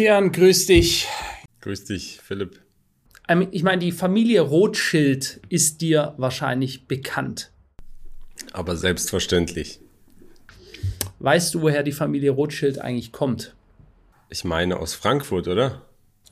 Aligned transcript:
Kian, 0.00 0.32
grüß 0.32 0.64
dich. 0.64 1.08
Grüß 1.60 1.84
dich, 1.84 2.20
Philipp. 2.22 2.58
Ähm, 3.28 3.48
ich 3.50 3.62
meine, 3.62 3.80
die 3.80 3.92
Familie 3.92 4.40
Rothschild 4.40 5.42
ist 5.50 5.82
dir 5.82 6.14
wahrscheinlich 6.16 6.86
bekannt. 6.86 7.50
Aber 8.52 8.76
selbstverständlich. 8.76 9.78
Weißt 11.18 11.52
du, 11.52 11.60
woher 11.60 11.82
die 11.82 11.92
Familie 11.92 12.30
Rothschild 12.30 12.78
eigentlich 12.78 13.12
kommt? 13.12 13.54
Ich 14.30 14.42
meine 14.42 14.78
aus 14.78 14.94
Frankfurt, 14.94 15.48
oder? 15.48 15.82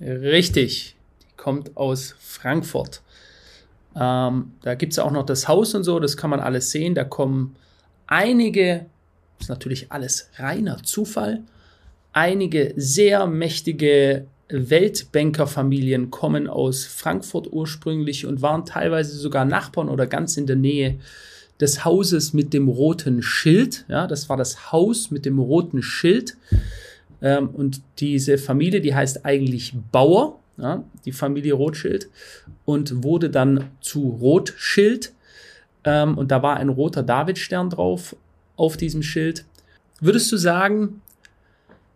Richtig, 0.01 0.97
die 1.21 1.37
kommt 1.37 1.77
aus 1.77 2.15
Frankfurt. 2.21 3.03
Ähm, 3.95 4.53
da 4.63 4.77
gibt 4.77 4.95
es 4.95 4.99
auch 4.99 5.11
noch 5.11 5.27
das 5.27 5.47
Haus 5.47 5.75
und 5.75 5.85
so, 5.85 6.01
das 6.01 6.17
kann 6.17 6.31
man 6.31 6.41
alles 6.41 6.71
sehen. 6.71 6.95
Da 6.95 7.05
kommen 7.05 7.55
einige, 8.07 8.87
das 9.37 9.45
ist 9.45 9.49
natürlich 9.51 9.93
alles 9.93 10.31
reiner 10.39 10.83
Zufall, 10.85 11.43
einige 12.13 12.73
sehr 12.77 13.27
mächtige 13.27 14.27
Weltbankerfamilien 14.49 16.11
kommen 16.11 16.49
aus 16.49 16.85
Frankfurt 16.85 17.53
ursprünglich 17.53 18.27
und 18.27 18.41
waren 18.41 18.65
teilweise 18.65 19.17
sogar 19.17 19.45
Nachbarn 19.45 19.89
oder 19.89 20.07
ganz 20.07 20.37
in 20.37 20.47
der 20.47 20.57
Nähe 20.57 20.99
des 21.61 21.85
Hauses 21.85 22.33
mit 22.33 22.55
dem 22.55 22.69
roten 22.69 23.23
Schild. 23.23 23.85
Ja, 23.89 24.07
das 24.07 24.29
war 24.29 24.37
das 24.37 24.73
Haus 24.73 25.11
mit 25.11 25.27
dem 25.27 25.39
roten 25.39 25.83
Schild. 25.83 26.37
Ähm, 27.21 27.51
und 27.51 27.83
diese 27.99 28.39
Familie, 28.39 28.81
die 28.81 28.95
heißt 28.95 29.25
eigentlich 29.25 29.75
Bauer, 29.93 30.39
ja, 30.57 30.85
die 31.05 31.13
Familie 31.13 31.55
Rothschild, 31.55 32.09
und 32.65 33.03
wurde 33.03 33.31
dann 33.31 33.71
zu 33.81 34.09
Rothschild. 34.09 35.13
Ähm, 35.85 36.17
und 36.17 36.31
da 36.31 36.43
war 36.43 36.57
ein 36.57 36.69
roter 36.69 37.03
Davidstern 37.03 37.71
drauf 37.71 38.17
auf 38.57 38.77
diesem 38.77 39.03
Schild. 39.03 39.45
Würdest 40.01 40.31
du 40.31 40.37
sagen, 40.37 41.03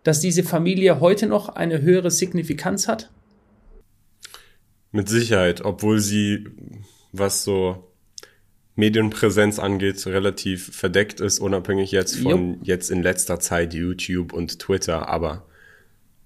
dass 0.02 0.20
diese 0.20 0.42
Familie 0.42 1.01
heute 1.01 1.27
noch 1.27 1.48
eine 1.48 1.83
höhere 1.83 2.11
Signifikanz 2.11 2.88
hat? 2.88 3.11
Mit 4.91 5.09
Sicherheit, 5.09 5.64
obwohl 5.64 6.00
sie, 6.00 6.47
was 7.12 7.44
so 7.44 7.92
Medienpräsenz 8.75 9.59
angeht, 9.59 10.06
relativ 10.06 10.75
verdeckt 10.75 11.20
ist, 11.20 11.39
unabhängig 11.39 11.92
jetzt 11.92 12.17
von 12.17 12.55
jo. 12.55 12.59
jetzt 12.62 12.91
in 12.91 13.03
letzter 13.03 13.39
Zeit 13.39 13.75
YouTube 13.75 14.33
und 14.33 14.59
Twitter, 14.59 15.09
aber 15.09 15.44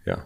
ja. 0.04 0.24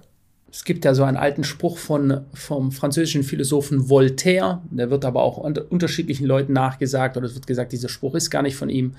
Es 0.52 0.64
gibt 0.64 0.84
ja 0.84 0.94
so 0.94 1.04
einen 1.04 1.16
alten 1.16 1.44
Spruch 1.44 1.78
von, 1.78 2.22
vom 2.34 2.72
französischen 2.72 3.22
Philosophen 3.22 3.88
Voltaire, 3.88 4.62
der 4.70 4.90
wird 4.90 5.04
aber 5.04 5.22
auch 5.22 5.38
unter 5.38 5.70
unterschiedlichen 5.70 6.26
Leuten 6.26 6.52
nachgesagt 6.52 7.16
oder 7.16 7.26
es 7.26 7.34
wird 7.34 7.46
gesagt, 7.46 7.72
dieser 7.72 7.88
Spruch 7.88 8.14
ist 8.14 8.30
gar 8.30 8.42
nicht 8.42 8.56
von 8.56 8.68
ihm. 8.68 8.96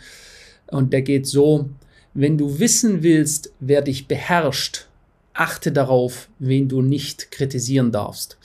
Und 0.67 0.93
der 0.93 1.01
geht 1.01 1.27
so, 1.27 1.69
wenn 2.13 2.37
du 2.37 2.59
wissen 2.59 3.03
willst, 3.03 3.53
wer 3.59 3.81
dich 3.81 4.07
beherrscht, 4.07 4.87
achte 5.33 5.71
darauf, 5.71 6.29
wen 6.39 6.67
du 6.67 6.81
nicht 6.81 7.31
kritisieren 7.31 7.91
darfst. 7.91 8.37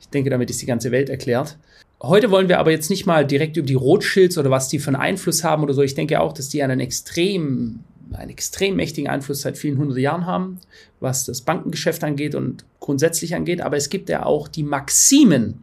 Ich 0.00 0.08
denke, 0.08 0.30
damit 0.30 0.50
ist 0.50 0.60
die 0.60 0.66
ganze 0.66 0.90
Welt 0.90 1.08
erklärt. 1.08 1.56
Heute 2.02 2.30
wollen 2.30 2.48
wir 2.48 2.58
aber 2.58 2.70
jetzt 2.70 2.90
nicht 2.90 3.06
mal 3.06 3.26
direkt 3.26 3.56
über 3.56 3.66
die 3.66 3.74
Rothschilds 3.74 4.38
oder 4.38 4.50
was 4.50 4.68
die 4.68 4.78
für 4.78 4.88
einen 4.88 4.96
Einfluss 4.96 5.44
haben 5.44 5.62
oder 5.62 5.74
so. 5.74 5.82
Ich 5.82 5.94
denke 5.94 6.20
auch, 6.20 6.32
dass 6.32 6.48
die 6.48 6.62
einen 6.62 6.80
extrem, 6.80 7.80
einen 8.12 8.30
extrem 8.30 8.76
mächtigen 8.76 9.10
Einfluss 9.10 9.42
seit 9.42 9.58
vielen 9.58 9.78
hundert 9.78 9.98
Jahren 9.98 10.26
haben, 10.26 10.60
was 10.98 11.26
das 11.26 11.42
Bankengeschäft 11.42 12.02
angeht 12.02 12.34
und 12.34 12.64
grundsätzlich 12.80 13.34
angeht. 13.34 13.60
Aber 13.60 13.76
es 13.76 13.90
gibt 13.90 14.08
ja 14.08 14.24
auch 14.24 14.48
die 14.48 14.62
Maximen, 14.62 15.62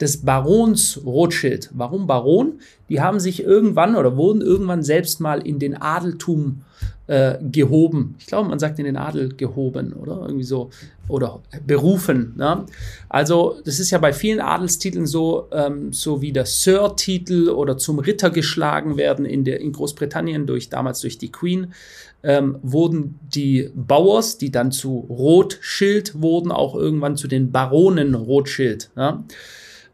des 0.00 0.22
Barons 0.24 1.00
Rothschild. 1.04 1.70
Warum 1.74 2.06
Baron? 2.06 2.60
Die 2.88 3.00
haben 3.00 3.20
sich 3.20 3.42
irgendwann 3.42 3.96
oder 3.96 4.16
wurden 4.16 4.40
irgendwann 4.40 4.82
selbst 4.82 5.20
mal 5.20 5.46
in 5.46 5.58
den 5.58 5.80
Adeltum 5.80 6.62
äh, 7.10 7.38
gehoben. 7.42 8.14
Ich 8.20 8.26
glaube, 8.26 8.48
man 8.48 8.60
sagt 8.60 8.78
in 8.78 8.84
den 8.84 8.96
Adel 8.96 9.34
gehoben, 9.36 9.92
oder? 9.94 10.22
Irgendwie 10.22 10.44
so. 10.44 10.70
Oder 11.08 11.40
berufen. 11.66 12.34
Ne? 12.36 12.66
Also, 13.08 13.56
das 13.64 13.80
ist 13.80 13.90
ja 13.90 13.98
bei 13.98 14.12
vielen 14.12 14.38
Adelstiteln 14.38 15.06
so, 15.06 15.48
ähm, 15.50 15.92
so 15.92 16.22
wie 16.22 16.32
der 16.32 16.46
Sir-Titel 16.46 17.48
oder 17.48 17.76
zum 17.78 17.98
Ritter 17.98 18.30
geschlagen 18.30 18.96
werden 18.96 19.24
in, 19.24 19.42
der, 19.42 19.60
in 19.60 19.72
Großbritannien 19.72 20.46
durch, 20.46 20.68
damals 20.68 21.00
durch 21.00 21.18
die 21.18 21.32
Queen. 21.32 21.72
Ähm, 22.22 22.58
wurden 22.62 23.18
die 23.34 23.70
Bauers, 23.74 24.38
die 24.38 24.52
dann 24.52 24.70
zu 24.70 24.98
Rothschild 25.08 26.22
wurden, 26.22 26.52
auch 26.52 26.76
irgendwann 26.76 27.16
zu 27.16 27.26
den 27.26 27.50
Baronen 27.50 28.14
Rothschild. 28.14 28.90
Ne? 28.94 29.24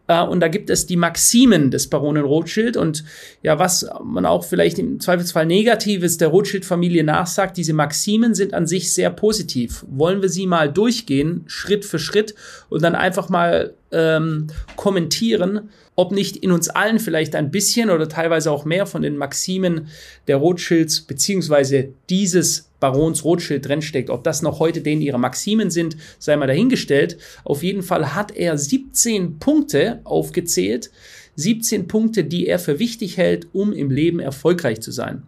Äh, 0.09 0.23
und 0.23 0.41
da 0.41 0.49
gibt 0.49 0.71
es 0.71 0.87
die 0.87 0.97
Maximen 0.97 1.71
des 1.71 1.89
Baronen 1.89 2.25
Rothschild. 2.25 2.77
Und 2.77 3.05
ja, 3.43 3.59
was 3.59 3.89
man 4.05 4.27
auch 4.27 4.45
vielleicht 4.45 4.79
im 4.79 5.01
Zweifelsfall 5.01 5.47
Negatives 5.47 6.19
der 6.19 6.29
Rothschild-Familie 6.29 7.05
nachsagt, 7.05 7.57
diese 7.57 7.73
Maximen 7.73 8.35
sind 8.35 8.55
an 8.55 8.67
sich 8.67 8.93
sehr 8.93 9.11
positiv. 9.11 9.85
Wollen 9.89 10.23
wir 10.23 10.29
sie 10.29 10.47
mal 10.47 10.73
durchgehen, 10.73 11.45
Schritt 11.47 11.85
für 11.85 11.99
Schritt, 11.99 12.35
und 12.69 12.83
dann 12.83 12.95
einfach 12.95 13.29
mal 13.29 13.75
ähm, 13.93 14.49
kommentieren, 14.77 15.71
ob 15.95 16.13
nicht 16.13 16.37
in 16.37 16.53
uns 16.53 16.69
allen 16.69 16.99
vielleicht 16.99 17.35
ein 17.35 17.51
bisschen 17.51 17.91
oder 17.91 18.09
teilweise 18.09 18.51
auch 18.51 18.65
mehr 18.65 18.87
von 18.87 19.03
den 19.03 19.17
Maximen 19.17 19.89
der 20.29 20.37
Rothschilds 20.37 21.01
beziehungsweise 21.03 21.89
dieses 22.11 22.66
Barons 22.81 23.25
Rothschild 23.25 23.67
drinsteckt. 23.67 24.11
Ob 24.11 24.25
das 24.25 24.43
noch 24.43 24.59
heute 24.59 24.81
denen 24.81 25.03
ihre 25.03 25.19
Maximen 25.19 25.71
sind, 25.71 25.97
sei 26.19 26.37
mal 26.37 26.47
dahingestellt. 26.47 27.19
Auf 27.45 27.63
jeden 27.63 27.83
Fall 27.83 28.15
hat 28.15 28.37
er 28.37 28.59
17 28.59 29.39
Punkte 29.39 30.01
aufgezählt. 30.05 30.91
17 31.37 31.87
Punkte, 31.87 32.25
die 32.25 32.47
er 32.47 32.59
für 32.59 32.79
wichtig 32.79 33.17
hält, 33.17 33.49
um 33.53 33.73
im 33.73 33.91
Leben 33.91 34.21
erfolgreich 34.21 34.81
zu 34.81 34.91
sein. 34.91 35.23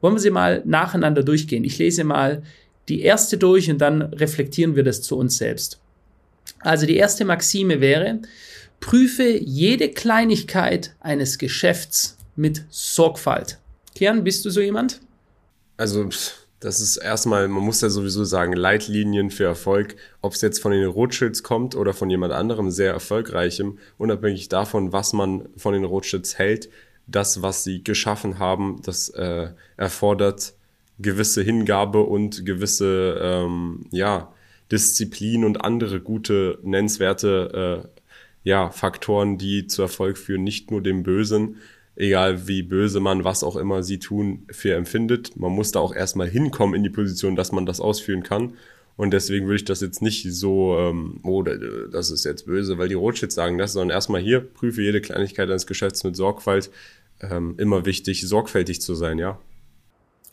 Wollen 0.00 0.14
wir 0.14 0.20
sie 0.20 0.30
mal 0.30 0.62
nacheinander 0.64 1.22
durchgehen? 1.22 1.64
Ich 1.64 1.78
lese 1.78 2.04
mal 2.04 2.42
die 2.88 3.02
erste 3.02 3.36
durch 3.36 3.70
und 3.70 3.78
dann 3.78 4.02
reflektieren 4.02 4.76
wir 4.76 4.84
das 4.84 5.02
zu 5.02 5.16
uns 5.16 5.36
selbst. 5.38 5.80
Also 6.60 6.86
die 6.86 6.96
erste 6.96 7.24
Maxime 7.24 7.80
wäre, 7.80 8.20
prüfe 8.80 9.28
jede 9.28 9.90
Kleinigkeit 9.90 10.94
eines 11.00 11.38
Geschäfts 11.38 12.16
mit 12.36 12.64
Sorgfalt. 12.70 13.58
Kian, 13.94 14.24
bist 14.24 14.44
du 14.44 14.50
so 14.50 14.60
jemand? 14.60 15.00
Also 15.76 16.08
das 16.60 16.80
ist 16.80 16.96
erstmal, 16.96 17.46
man 17.48 17.62
muss 17.62 17.80
ja 17.80 17.88
sowieso 17.88 18.24
sagen, 18.24 18.52
Leitlinien 18.52 19.30
für 19.30 19.44
Erfolg, 19.44 19.96
ob 20.22 20.32
es 20.32 20.40
jetzt 20.40 20.60
von 20.60 20.72
den 20.72 20.84
Rothschilds 20.86 21.42
kommt 21.42 21.76
oder 21.76 21.94
von 21.94 22.10
jemand 22.10 22.32
anderem 22.32 22.70
sehr 22.70 22.92
erfolgreichem, 22.92 23.78
unabhängig 23.96 24.48
davon, 24.48 24.92
was 24.92 25.12
man 25.12 25.48
von 25.56 25.72
den 25.72 25.84
Rothschilds 25.84 26.36
hält, 26.38 26.68
das, 27.06 27.42
was 27.42 27.64
sie 27.64 27.84
geschaffen 27.84 28.38
haben, 28.38 28.80
das 28.84 29.08
äh, 29.10 29.50
erfordert 29.76 30.54
gewisse 30.98 31.42
Hingabe 31.42 32.02
und 32.02 32.44
gewisse 32.44 33.18
ähm, 33.22 33.86
ja, 33.92 34.32
Disziplin 34.72 35.44
und 35.44 35.64
andere 35.64 36.00
gute, 36.00 36.58
nennenswerte 36.62 37.84
äh, 37.84 37.88
ja, 38.42 38.70
Faktoren, 38.70 39.38
die 39.38 39.66
zu 39.66 39.82
Erfolg 39.82 40.18
führen, 40.18 40.42
nicht 40.42 40.70
nur 40.70 40.82
dem 40.82 41.04
Bösen, 41.04 41.56
egal 41.98 42.46
wie 42.46 42.62
böse 42.62 43.00
man, 43.00 43.24
was 43.24 43.42
auch 43.42 43.56
immer 43.56 43.82
sie 43.82 43.98
tun, 43.98 44.46
für 44.50 44.74
empfindet. 44.74 45.36
Man 45.36 45.52
muss 45.52 45.72
da 45.72 45.80
auch 45.80 45.94
erstmal 45.94 46.28
hinkommen 46.28 46.74
in 46.74 46.84
die 46.84 46.90
Position, 46.90 47.34
dass 47.34 47.50
man 47.50 47.66
das 47.66 47.80
ausführen 47.80 48.22
kann. 48.22 48.54
Und 48.96 49.12
deswegen 49.12 49.46
würde 49.46 49.56
ich 49.56 49.64
das 49.64 49.80
jetzt 49.80 50.00
nicht 50.00 50.24
so, 50.32 50.76
ähm, 50.78 51.20
oh, 51.24 51.42
das 51.42 52.10
ist 52.10 52.24
jetzt 52.24 52.46
böse, 52.46 52.78
weil 52.78 52.88
die 52.88 52.94
Rothschilds 52.94 53.34
sagen 53.34 53.58
das, 53.58 53.72
sondern 53.72 53.94
erstmal 53.94 54.20
hier, 54.20 54.40
prüfe 54.40 54.82
jede 54.82 55.00
Kleinigkeit 55.00 55.48
eines 55.48 55.66
Geschäfts 55.66 56.04
mit 56.04 56.16
Sorgfalt. 56.16 56.70
Ähm, 57.20 57.54
immer 57.58 57.84
wichtig, 57.84 58.26
sorgfältig 58.26 58.80
zu 58.80 58.94
sein, 58.94 59.18
ja. 59.18 59.40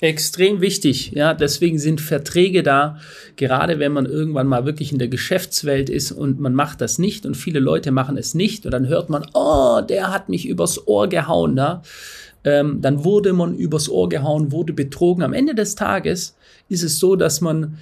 Extrem 0.06 0.62
wichtig, 0.62 1.14
ja. 1.14 1.34
Deswegen 1.34 1.80
sind 1.80 2.00
Verträge 2.00 2.62
da, 2.62 3.00
gerade 3.38 3.80
wenn 3.80 3.92
man 3.92 4.06
irgendwann 4.06 4.46
mal 4.46 4.64
wirklich 4.64 4.92
in 4.92 5.00
der 5.00 5.08
Geschäftswelt 5.08 5.90
ist 5.90 6.12
und 6.12 6.40
man 6.40 6.54
macht 6.54 6.80
das 6.80 7.00
nicht 7.00 7.26
und 7.26 7.36
viele 7.36 7.60
Leute 7.60 7.92
machen 7.92 8.16
es 8.16 8.36
nicht 8.36 8.66
und 8.66 8.72
dann 8.72 8.88
hört 8.88 9.10
man, 9.10 9.26
oh, 9.34 9.82
der 9.82 10.14
hat 10.14 10.30
mich 10.30 10.48
übers 10.48 10.88
Ohr 10.88 11.10
gehauen, 11.10 11.58
ja. 11.58 11.82
Ähm, 12.44 12.82
dann 12.82 13.04
wurde 13.04 13.34
man 13.34 13.56
übers 13.56 13.90
Ohr 13.90 14.08
gehauen, 14.08 14.52
wurde 14.52 14.74
betrogen. 14.74 15.24
Am 15.24 15.34
Ende 15.34 15.56
des 15.56 15.74
Tages 15.74 16.36
ist 16.70 16.84
es 16.84 17.00
so, 17.00 17.16
dass 17.16 17.42
man 17.42 17.80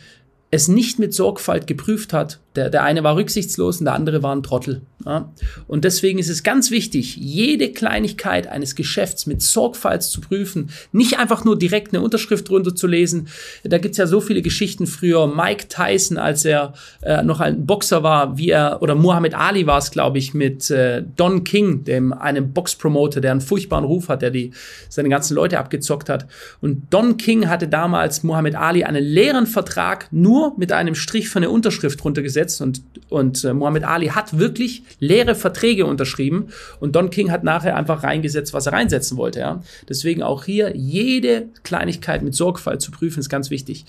es 0.50 0.70
nicht 0.70 1.00
mit 1.00 1.14
Sorgfalt 1.14 1.68
geprüft 1.68 2.14
hat. 2.14 2.40
Der, 2.56 2.70
der 2.70 2.84
eine 2.84 3.04
war 3.04 3.16
rücksichtslos 3.16 3.80
und 3.80 3.86
der 3.86 3.96
andere 3.96 4.22
war 4.22 4.36
ein 4.36 4.44
Trottel. 4.44 4.82
Ja? 5.06 5.32
Und 5.68 5.84
deswegen 5.84 6.20
ist 6.20 6.30
es 6.30 6.44
ganz 6.44 6.72
wichtig, 6.72 7.16
jede 7.16 7.72
Kleinigkeit 7.72 8.48
eines 8.48 8.76
Geschäfts 8.76 9.26
mit 9.26 9.42
Sorgfalt 9.42 10.04
zu 10.04 10.22
prüfen. 10.22 10.70
Nicht 10.92 11.20
einfach 11.20 11.44
nur 11.46 11.58
direkt 11.58 11.94
eine 11.94 12.04
Unterschrift 12.04 12.50
runterzulesen. 12.50 13.28
Da 13.64 13.78
gibt's 13.78 13.98
ja 13.98 14.08
so 14.08 14.22
viele 14.22 14.42
Geschichten 14.42 14.88
früher. 14.88 15.28
Mike 15.28 15.68
Tyson, 15.68 16.18
als 16.18 16.46
er 16.46 16.74
äh, 17.02 17.24
noch 17.24 17.40
ein 17.40 17.66
Boxer 17.66 18.04
war, 18.04 18.38
wie 18.38 18.50
er, 18.50 18.82
oder 18.82 18.96
Muhammad 18.96 19.34
Ali 19.34 19.66
war 19.68 19.80
es, 19.80 19.92
glaube 19.92 20.18
ich, 20.18 20.34
mit 20.34 20.70
äh, 20.70 21.04
Don 21.16 21.44
King, 21.44 21.84
dem 21.84 22.14
einem 22.14 22.54
Boxpromoter, 22.54 23.22
der 23.22 23.32
einen 23.32 23.42
furchtbaren 23.42 23.86
Ruf 23.86 24.10
hat, 24.10 24.22
der 24.22 24.32
die, 24.32 24.52
seine 24.90 25.10
ganzen 25.10 25.36
Leute 25.36 25.60
abgezockt 25.60 26.10
hat. 26.10 26.28
Und 26.62 26.94
Don 26.94 27.18
King 27.18 27.50
hatte 27.50 27.68
damals 27.68 28.24
Muhammad 28.24 28.56
Ali 28.56 28.84
einen 28.84 29.04
leeren 29.04 29.48
Vertrag 29.48 30.08
nur 30.12 30.54
mit 30.58 30.72
einem 30.72 30.96
Strich 30.96 31.30
von 31.30 31.42
der 31.42 31.52
Unterschrift 31.52 32.04
runtergesetzt 32.04 32.43
umgesetzt 32.44 32.62
und, 32.62 32.82
und 33.10 33.44
äh, 33.44 33.54
Muhammad 33.54 33.84
Ali 33.84 34.08
hat 34.08 34.38
wirklich 34.38 34.84
leere 35.00 35.36
Verträge 35.36 35.86
unterschrieben 35.86 36.50
und 36.80 36.96
Don 36.96 37.10
King 37.10 37.32
hat 37.32 37.44
nachher 37.44 37.76
einfach 37.76 38.04
reingesetzt, 38.04 38.54
was 38.54 38.66
er 38.66 38.74
reinsetzen 38.74 39.18
wollte. 39.18 39.40
Ja? 39.40 39.64
Deswegen 39.90 40.24
auch 40.24 40.46
hier 40.46 40.76
jede 40.76 41.48
Kleinigkeit 41.64 42.24
mit 42.24 42.36
Sorgfalt 42.36 42.82
zu 42.82 42.92
prüfen, 42.92 43.20
ist 43.20 43.30
ganz 43.30 43.50
wichtig. 43.50 43.86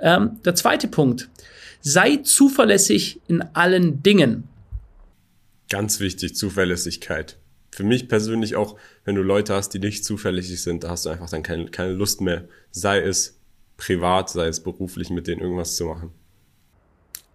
Ähm, 0.00 0.38
der 0.44 0.54
zweite 0.54 0.88
Punkt, 0.88 1.28
sei 1.80 2.16
zuverlässig 2.16 3.20
in 3.28 3.42
allen 3.54 4.02
Dingen. 4.02 4.44
Ganz 5.70 6.00
wichtig, 6.00 6.36
Zuverlässigkeit. 6.36 7.38
Für 7.70 7.84
mich 7.84 8.08
persönlich 8.08 8.54
auch, 8.54 8.76
wenn 9.04 9.16
du 9.16 9.22
Leute 9.22 9.54
hast, 9.54 9.70
die 9.70 9.80
nicht 9.80 10.04
zuverlässig 10.04 10.62
sind, 10.62 10.84
da 10.84 10.90
hast 10.90 11.06
du 11.06 11.10
einfach 11.10 11.28
dann 11.30 11.42
keine, 11.42 11.66
keine 11.66 11.92
Lust 11.92 12.20
mehr, 12.20 12.44
sei 12.70 13.00
es 13.00 13.40
privat, 13.76 14.30
sei 14.30 14.46
es 14.46 14.60
beruflich, 14.62 15.10
mit 15.10 15.26
denen 15.26 15.40
irgendwas 15.40 15.74
zu 15.74 15.86
machen. 15.86 16.12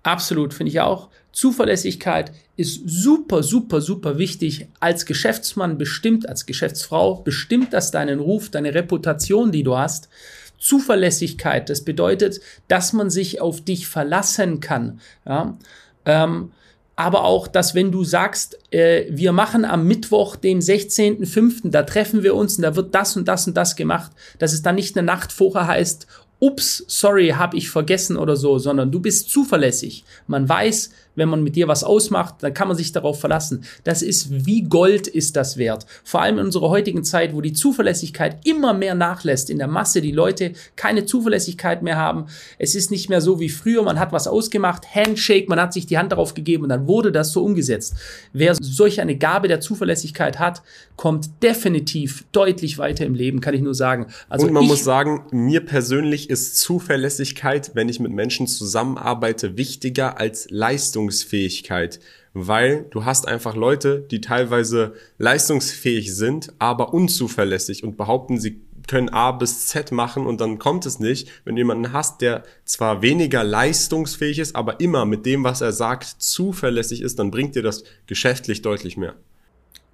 Absolut, 0.04 0.54
finde 0.54 0.72
ich 0.72 0.80
auch. 0.80 1.10
Zuverlässigkeit 1.32 2.32
ist 2.56 2.82
super, 2.86 3.44
super, 3.44 3.82
super 3.82 4.18
wichtig. 4.18 4.68
Als 4.80 5.06
Geschäftsmann 5.06 5.78
bestimmt, 5.78 6.28
als 6.28 6.46
Geschäftsfrau 6.46 7.16
bestimmt 7.16 7.74
das 7.74 7.92
deinen 7.92 8.20
Ruf, 8.20 8.50
deine 8.50 8.74
Reputation, 8.74 9.52
die 9.52 9.64
du 9.64 9.78
hast. 9.78 10.10
Zuverlässigkeit, 10.58 11.70
das 11.70 11.86
bedeutet, 11.86 12.42
dass 12.68 12.92
man 12.92 13.10
sich 13.10 13.40
auf 13.40 13.62
dich 13.62 13.88
verlassen 13.88 14.60
kann. 14.60 15.00
Ja? 15.26 15.58
Ähm, 16.06 16.52
aber 17.00 17.24
auch, 17.24 17.48
dass 17.48 17.76
wenn 17.76 17.94
du 17.94 18.04
sagst, 18.04 18.60
äh, 18.74 19.06
wir 19.10 19.32
machen 19.32 19.64
am 19.64 19.88
Mittwoch, 19.88 20.36
dem 20.36 20.60
16.05., 20.60 21.72
da 21.72 21.84
treffen 21.84 22.24
wir 22.24 22.36
uns 22.36 22.58
und 22.58 22.64
da 22.64 22.76
wird 22.76 22.94
das 22.94 23.16
und 23.16 23.30
das 23.30 23.48
und 23.48 23.56
das 23.56 23.78
gemacht, 23.78 24.12
dass 24.38 24.52
es 24.52 24.64
dann 24.64 24.76
nicht 24.76 24.98
eine 24.98 25.06
Nacht 25.06 25.32
vorher 25.32 25.66
heißt, 25.66 26.08
ups, 26.40 26.84
sorry, 26.88 27.30
hab 27.30 27.54
ich 27.54 27.70
vergessen 27.70 28.18
oder 28.18 28.36
so, 28.36 28.58
sondern 28.58 28.92
du 28.92 29.00
bist 29.00 29.30
zuverlässig. 29.30 30.06
Man 30.28 30.48
weiß, 30.48 30.92
wenn 31.16 31.30
man 31.30 31.44
mit 31.44 31.56
dir 31.56 31.68
was 31.68 31.84
ausmacht, 31.84 32.36
dann 32.40 32.54
kann 32.54 32.70
man 32.70 32.78
sich 32.78 32.94
darauf 32.94 33.20
verlassen. 33.20 33.66
Das 33.84 34.02
ist 34.02 34.46
wie 34.46 34.64
Gold 34.64 35.08
ist 35.08 35.36
das 35.36 35.58
wert. 35.58 35.86
Vor 36.04 36.22
allem 36.22 36.40
in 36.40 36.46
unserer 36.46 36.70
heutigen 36.70 37.04
Zeit, 37.04 37.34
wo 37.36 37.42
die 37.42 37.54
Zuverlässigkeit 37.54 38.38
immer 38.46 38.74
mehr 38.74 38.96
nachlässt 38.96 39.50
in 39.50 39.58
der 39.58 39.68
Masse, 39.68 40.02
die 40.02 40.14
Leute 40.14 40.54
keine 40.78 41.06
Zuverlässigkeit 41.06 41.84
mehr 41.84 41.98
haben. 41.98 42.28
Es 42.58 42.74
ist 42.74 42.90
nicht 42.90 43.10
mehr 43.10 43.20
so 43.20 43.40
wie 43.40 43.50
früher, 43.50 43.84
man 43.84 44.00
hat 44.00 44.14
was 44.14 44.28
ausgemacht, 44.28 44.96
Handshake, 44.96 45.50
man 45.50 45.60
hat 45.60 45.74
sich 45.74 45.86
die 45.86 45.98
Hand 45.98 46.14
darauf 46.14 46.34
gegeben 46.34 46.64
und 46.64 46.70
dann 46.70 46.88
wurde 46.88 47.12
das 47.12 47.34
so 47.34 47.44
umgesetzt. 47.44 47.96
Wer 48.32 48.56
solch 48.60 49.02
eine 49.02 49.18
Gabe 49.18 49.50
der 49.50 49.60
Zuverlässigkeit 49.60 50.40
hat, 50.40 50.62
kommt 51.00 51.42
definitiv 51.42 52.26
deutlich 52.34 52.78
weiter 52.78 53.06
im 53.06 53.16
Leben, 53.16 53.40
kann 53.40 53.54
ich 53.54 53.62
nur 53.62 53.74
sagen. 53.74 54.08
Also 54.28 54.46
und 54.46 54.54
man 54.54 54.66
muss 54.66 54.84
sagen, 54.84 55.24
mir 55.32 55.62
persönlich 55.62 56.30
ist 56.30 56.60
Zuverlässigkeit, 56.60 57.72
wenn 57.74 57.88
ich 57.88 58.02
mit 58.02 58.12
Menschen 58.12 58.48
zusammenarbeite, 58.48 59.56
wichtiger 59.56 60.20
als 60.20 60.50
Leistung 60.50 60.90
Leistungsfähigkeit, 61.00 62.00
weil 62.34 62.86
du 62.92 63.06
hast 63.06 63.28
einfach 63.28 63.56
Leute, 63.56 64.06
die 64.12 64.22
teilweise 64.22 64.94
leistungsfähig 65.18 66.14
sind, 66.14 66.52
aber 66.60 66.94
unzuverlässig 66.94 67.84
und 67.84 67.96
behaupten, 67.96 68.40
sie 68.40 68.62
können 68.88 69.10
A 69.10 69.32
bis 69.32 69.68
Z 69.68 69.92
machen 69.92 70.26
und 70.26 70.42
dann 70.42 70.60
kommt 70.60 70.86
es 70.86 71.00
nicht. 71.00 71.30
Wenn 71.46 71.56
du 71.56 71.62
jemanden 71.62 71.94
hast, 71.94 72.22
der 72.22 72.44
zwar 72.66 73.02
weniger 73.02 73.44
leistungsfähig 73.44 74.40
ist, 74.40 74.56
aber 74.56 74.80
immer 74.80 75.06
mit 75.06 75.26
dem, 75.26 75.44
was 75.44 75.62
er 75.62 75.72
sagt, 75.72 76.04
zuverlässig 76.20 77.02
ist, 77.02 77.20
dann 77.20 77.32
bringt 77.32 77.56
dir 77.56 77.64
das 77.64 77.84
geschäftlich 78.08 78.62
deutlich 78.62 78.98
mehr. 78.98 79.16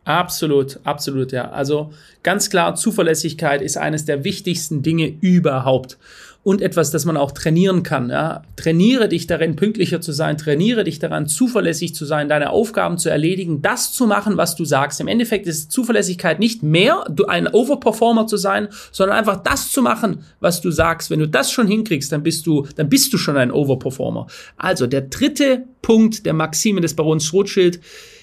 Absolut, 0.05 0.79
absolut, 0.83 1.31
ja. 1.31 1.49
Also 1.49 1.91
ganz 2.21 2.51
klar, 2.51 2.75
Zuverlässigkeit 2.75 3.63
ist 3.63 3.75
eines 3.75 4.05
der 4.05 4.23
wichtigsten 4.23 4.83
Dinge 4.83 5.07
überhaupt 5.07 5.97
und 6.45 6.61
etwas, 6.61 6.91
das 6.91 7.05
man 7.05 7.17
auch 7.17 7.31
trainieren 7.31 7.81
kann. 7.81 8.11
Ja. 8.11 8.43
Trainiere 8.55 9.09
dich 9.09 9.25
darin, 9.25 9.55
pünktlicher 9.55 9.99
zu 9.99 10.11
sein, 10.11 10.37
trainiere 10.37 10.83
dich 10.83 10.99
daran, 10.99 11.25
zuverlässig 11.25 11.95
zu 11.95 12.05
sein, 12.05 12.29
deine 12.29 12.51
Aufgaben 12.51 12.99
zu 12.99 13.09
erledigen, 13.09 13.63
das 13.63 13.93
zu 13.93 14.05
machen, 14.05 14.37
was 14.37 14.55
du 14.55 14.63
sagst. 14.63 15.01
Im 15.01 15.07
Endeffekt 15.07 15.47
ist 15.47 15.71
Zuverlässigkeit 15.71 16.39
nicht 16.39 16.61
mehr, 16.61 17.03
ein 17.27 17.47
Overperformer 17.47 18.27
zu 18.27 18.37
sein, 18.37 18.67
sondern 18.91 19.17
einfach 19.17 19.41
das 19.41 19.71
zu 19.71 19.81
machen, 19.81 20.19
was 20.39 20.61
du 20.61 20.69
sagst. 20.69 21.09
Wenn 21.09 21.19
du 21.19 21.27
das 21.27 21.51
schon 21.51 21.65
hinkriegst, 21.65 22.11
dann 22.11 22.21
bist 22.21 22.45
du, 22.45 22.67
dann 22.75 22.89
bist 22.89 23.11
du 23.11 23.17
schon 23.17 23.37
ein 23.37 23.51
Overperformer. 23.51 24.27
Also 24.55 24.85
der 24.85 25.01
dritte 25.01 25.63
Punkt 25.81 26.27
der 26.27 26.33
Maxime 26.33 26.79
des 26.79 26.93
Barons 26.93 27.33
Rothschild 27.33 27.79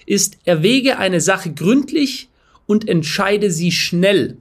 ist, 0.06 0.38
erwäge 0.44 0.96
eine 0.96 1.20
Sache 1.20 1.52
gründlich 1.52 2.28
und 2.66 2.88
entscheide 2.88 3.50
sie 3.50 3.72
schnell. 3.72 4.36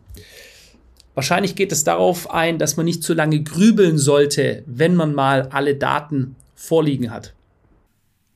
Wahrscheinlich 1.14 1.56
geht 1.56 1.72
es 1.72 1.84
darauf 1.84 2.32
ein, 2.32 2.58
dass 2.58 2.78
man 2.78 2.86
nicht 2.86 3.04
zu 3.04 3.14
lange 3.14 3.42
grübeln 3.44 3.98
sollte, 3.98 4.64
wenn 4.66 4.96
man 4.96 5.14
mal 5.14 5.50
alle 5.52 5.76
Daten 5.76 6.36
vorliegen 6.56 7.12
hat. 7.12 7.34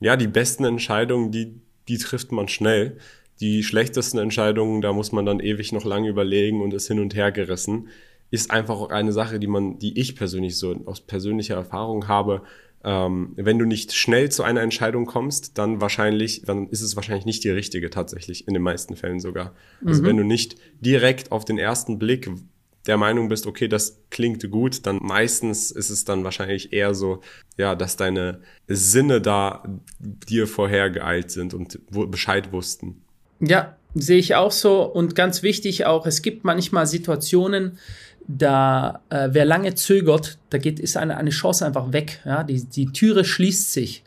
Ja, 0.00 0.16
die 0.16 0.26
besten 0.26 0.64
Entscheidungen, 0.64 1.32
die, 1.32 1.54
die 1.88 1.98
trifft 1.98 2.32
man 2.32 2.48
schnell. 2.48 2.98
Die 3.40 3.62
schlechtesten 3.62 4.18
Entscheidungen, 4.18 4.82
da 4.82 4.92
muss 4.92 5.12
man 5.12 5.26
dann 5.26 5.40
ewig 5.40 5.72
noch 5.72 5.84
lange 5.84 6.08
überlegen 6.08 6.62
und 6.62 6.74
ist 6.74 6.88
hin 6.88 7.00
und 7.00 7.14
her 7.14 7.32
gerissen. 7.32 7.88
Ist 8.30 8.50
einfach 8.50 8.76
auch 8.76 8.90
eine 8.90 9.12
Sache, 9.12 9.38
die 9.38 9.46
man, 9.46 9.78
die 9.78 9.98
ich 9.98 10.16
persönlich 10.16 10.58
so 10.58 10.74
aus 10.86 11.00
persönlicher 11.00 11.54
Erfahrung 11.54 12.08
habe, 12.08 12.42
ähm, 12.86 13.32
wenn 13.36 13.58
du 13.58 13.64
nicht 13.64 13.94
schnell 13.94 14.30
zu 14.30 14.44
einer 14.44 14.60
Entscheidung 14.60 15.06
kommst, 15.06 15.58
dann 15.58 15.80
wahrscheinlich, 15.80 16.42
dann 16.42 16.68
ist 16.68 16.82
es 16.82 16.94
wahrscheinlich 16.94 17.24
nicht 17.26 17.42
die 17.42 17.50
richtige 17.50 17.90
tatsächlich, 17.90 18.46
in 18.46 18.54
den 18.54 18.62
meisten 18.62 18.94
Fällen 18.94 19.18
sogar. 19.18 19.54
Also 19.84 20.02
mhm. 20.02 20.06
wenn 20.06 20.16
du 20.18 20.22
nicht 20.22 20.56
direkt 20.80 21.32
auf 21.32 21.44
den 21.44 21.58
ersten 21.58 21.98
Blick 21.98 22.30
der 22.86 22.96
Meinung 22.96 23.28
bist, 23.28 23.46
okay, 23.46 23.68
das 23.68 24.02
klingt 24.10 24.48
gut, 24.50 24.86
dann 24.86 24.98
meistens 25.02 25.70
ist 25.70 25.90
es 25.90 26.04
dann 26.04 26.24
wahrscheinlich 26.24 26.72
eher 26.72 26.94
so, 26.94 27.20
ja, 27.56 27.74
dass 27.74 27.96
deine 27.96 28.40
Sinne 28.68 29.20
da 29.20 29.64
dir 29.98 30.46
vorher 30.46 30.90
geeilt 30.90 31.30
sind 31.30 31.54
und 31.54 31.80
Bescheid 31.90 32.52
wussten. 32.52 33.02
Ja, 33.40 33.76
sehe 33.94 34.18
ich 34.18 34.34
auch 34.34 34.52
so. 34.52 34.82
Und 34.82 35.14
ganz 35.14 35.42
wichtig 35.42 35.86
auch, 35.86 36.06
es 36.06 36.22
gibt 36.22 36.44
manchmal 36.44 36.86
Situationen, 36.86 37.78
da 38.28 39.02
äh, 39.08 39.28
wer 39.32 39.44
lange 39.44 39.74
zögert, 39.74 40.38
da 40.50 40.58
geht, 40.58 40.80
ist 40.80 40.96
eine, 40.96 41.16
eine 41.16 41.30
Chance 41.30 41.64
einfach 41.64 41.92
weg. 41.92 42.20
Ja? 42.24 42.42
Die, 42.42 42.64
die 42.64 42.86
Türe 42.86 43.24
schließt 43.24 43.72
sich. 43.72 44.02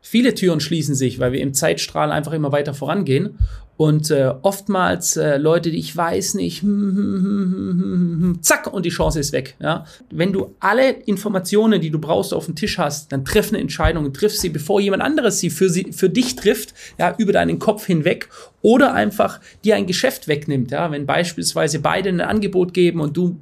Viele 0.00 0.34
Türen 0.34 0.60
schließen 0.60 0.94
sich, 0.94 1.18
weil 1.18 1.32
wir 1.32 1.40
im 1.40 1.54
Zeitstrahl 1.54 2.12
einfach 2.12 2.32
immer 2.32 2.52
weiter 2.52 2.72
vorangehen. 2.72 3.38
Und 3.78 4.10
äh, 4.10 4.34
oftmals 4.42 5.16
äh, 5.16 5.36
Leute, 5.36 5.70
die 5.70 5.78
ich 5.78 5.96
weiß 5.96 6.34
nicht, 6.34 6.62
hm, 6.62 6.96
hm, 6.96 8.20
hm, 8.20 8.38
zack, 8.42 8.66
und 8.66 8.84
die 8.84 8.90
Chance 8.90 9.20
ist 9.20 9.30
weg. 9.30 9.54
Ja? 9.60 9.86
Wenn 10.10 10.32
du 10.32 10.56
alle 10.58 10.90
Informationen, 10.90 11.80
die 11.80 11.90
du 11.90 12.00
brauchst, 12.00 12.34
auf 12.34 12.46
dem 12.46 12.56
Tisch 12.56 12.76
hast, 12.78 13.12
dann 13.12 13.24
triff 13.24 13.50
eine 13.50 13.60
Entscheidung, 13.60 14.12
triff 14.12 14.36
sie, 14.36 14.48
bevor 14.48 14.80
jemand 14.80 15.04
anderes 15.04 15.38
sie 15.38 15.48
für, 15.48 15.70
sie 15.70 15.92
für 15.92 16.10
dich 16.10 16.34
trifft, 16.34 16.74
ja, 16.98 17.14
über 17.18 17.32
deinen 17.32 17.60
Kopf 17.60 17.86
hinweg 17.86 18.28
oder 18.62 18.94
einfach 18.94 19.40
dir 19.62 19.76
ein 19.76 19.86
Geschäft 19.86 20.26
wegnimmt. 20.26 20.72
Ja? 20.72 20.90
Wenn 20.90 21.06
beispielsweise 21.06 21.78
beide 21.78 22.08
ein 22.08 22.20
Angebot 22.20 22.74
geben 22.74 23.00
und 23.00 23.16
du 23.16 23.38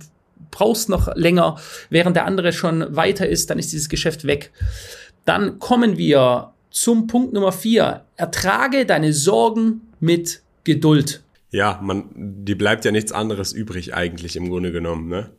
brauchst 0.51 0.91
noch 0.91 1.17
länger, 1.17 1.57
während 1.89 2.15
der 2.15 2.27
andere 2.27 2.53
schon 2.53 2.95
weiter 2.95 3.27
ist, 3.27 3.49
dann 3.49 3.59
ist 3.59 3.73
dieses 3.73 3.89
Geschäft 3.89 4.27
weg. 4.27 4.53
Dann 5.25 5.59
kommen 5.59 5.97
wir 5.97 6.53
zum 6.71 7.07
Punkt 7.07 7.33
Nummer 7.33 7.53
vier. 7.53 8.03
Ertrage 8.17 8.85
deine 8.85 9.15
Sorgen 9.15 9.81
mit 10.07 10.41
Geduld. 10.65 11.23
Ja, 11.51 11.79
man, 11.83 12.05
die 12.15 12.55
bleibt 12.55 12.85
ja 12.85 12.93
nichts 12.93 13.13
anderes 13.13 13.53
übrig 13.53 13.95
eigentlich 13.95 14.37
im 14.37 14.49
Grunde 14.49 14.73
genommen, 14.73 15.09
ne? 15.09 15.31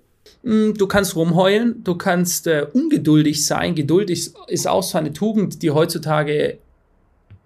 Mm, 0.44 0.74
du 0.74 0.88
kannst 0.88 1.16
rumheulen, 1.16 1.84
du 1.84 1.96
kannst 1.96 2.48
äh, 2.48 2.68
ungeduldig 2.72 3.46
sein. 3.46 3.76
Geduld 3.76 4.10
ist, 4.10 4.36
ist 4.48 4.68
auch 4.68 4.84
so 4.84 4.98
eine 4.98 5.14
Tugend, 5.14 5.64
die 5.64 5.72
heutzutage 5.72 6.60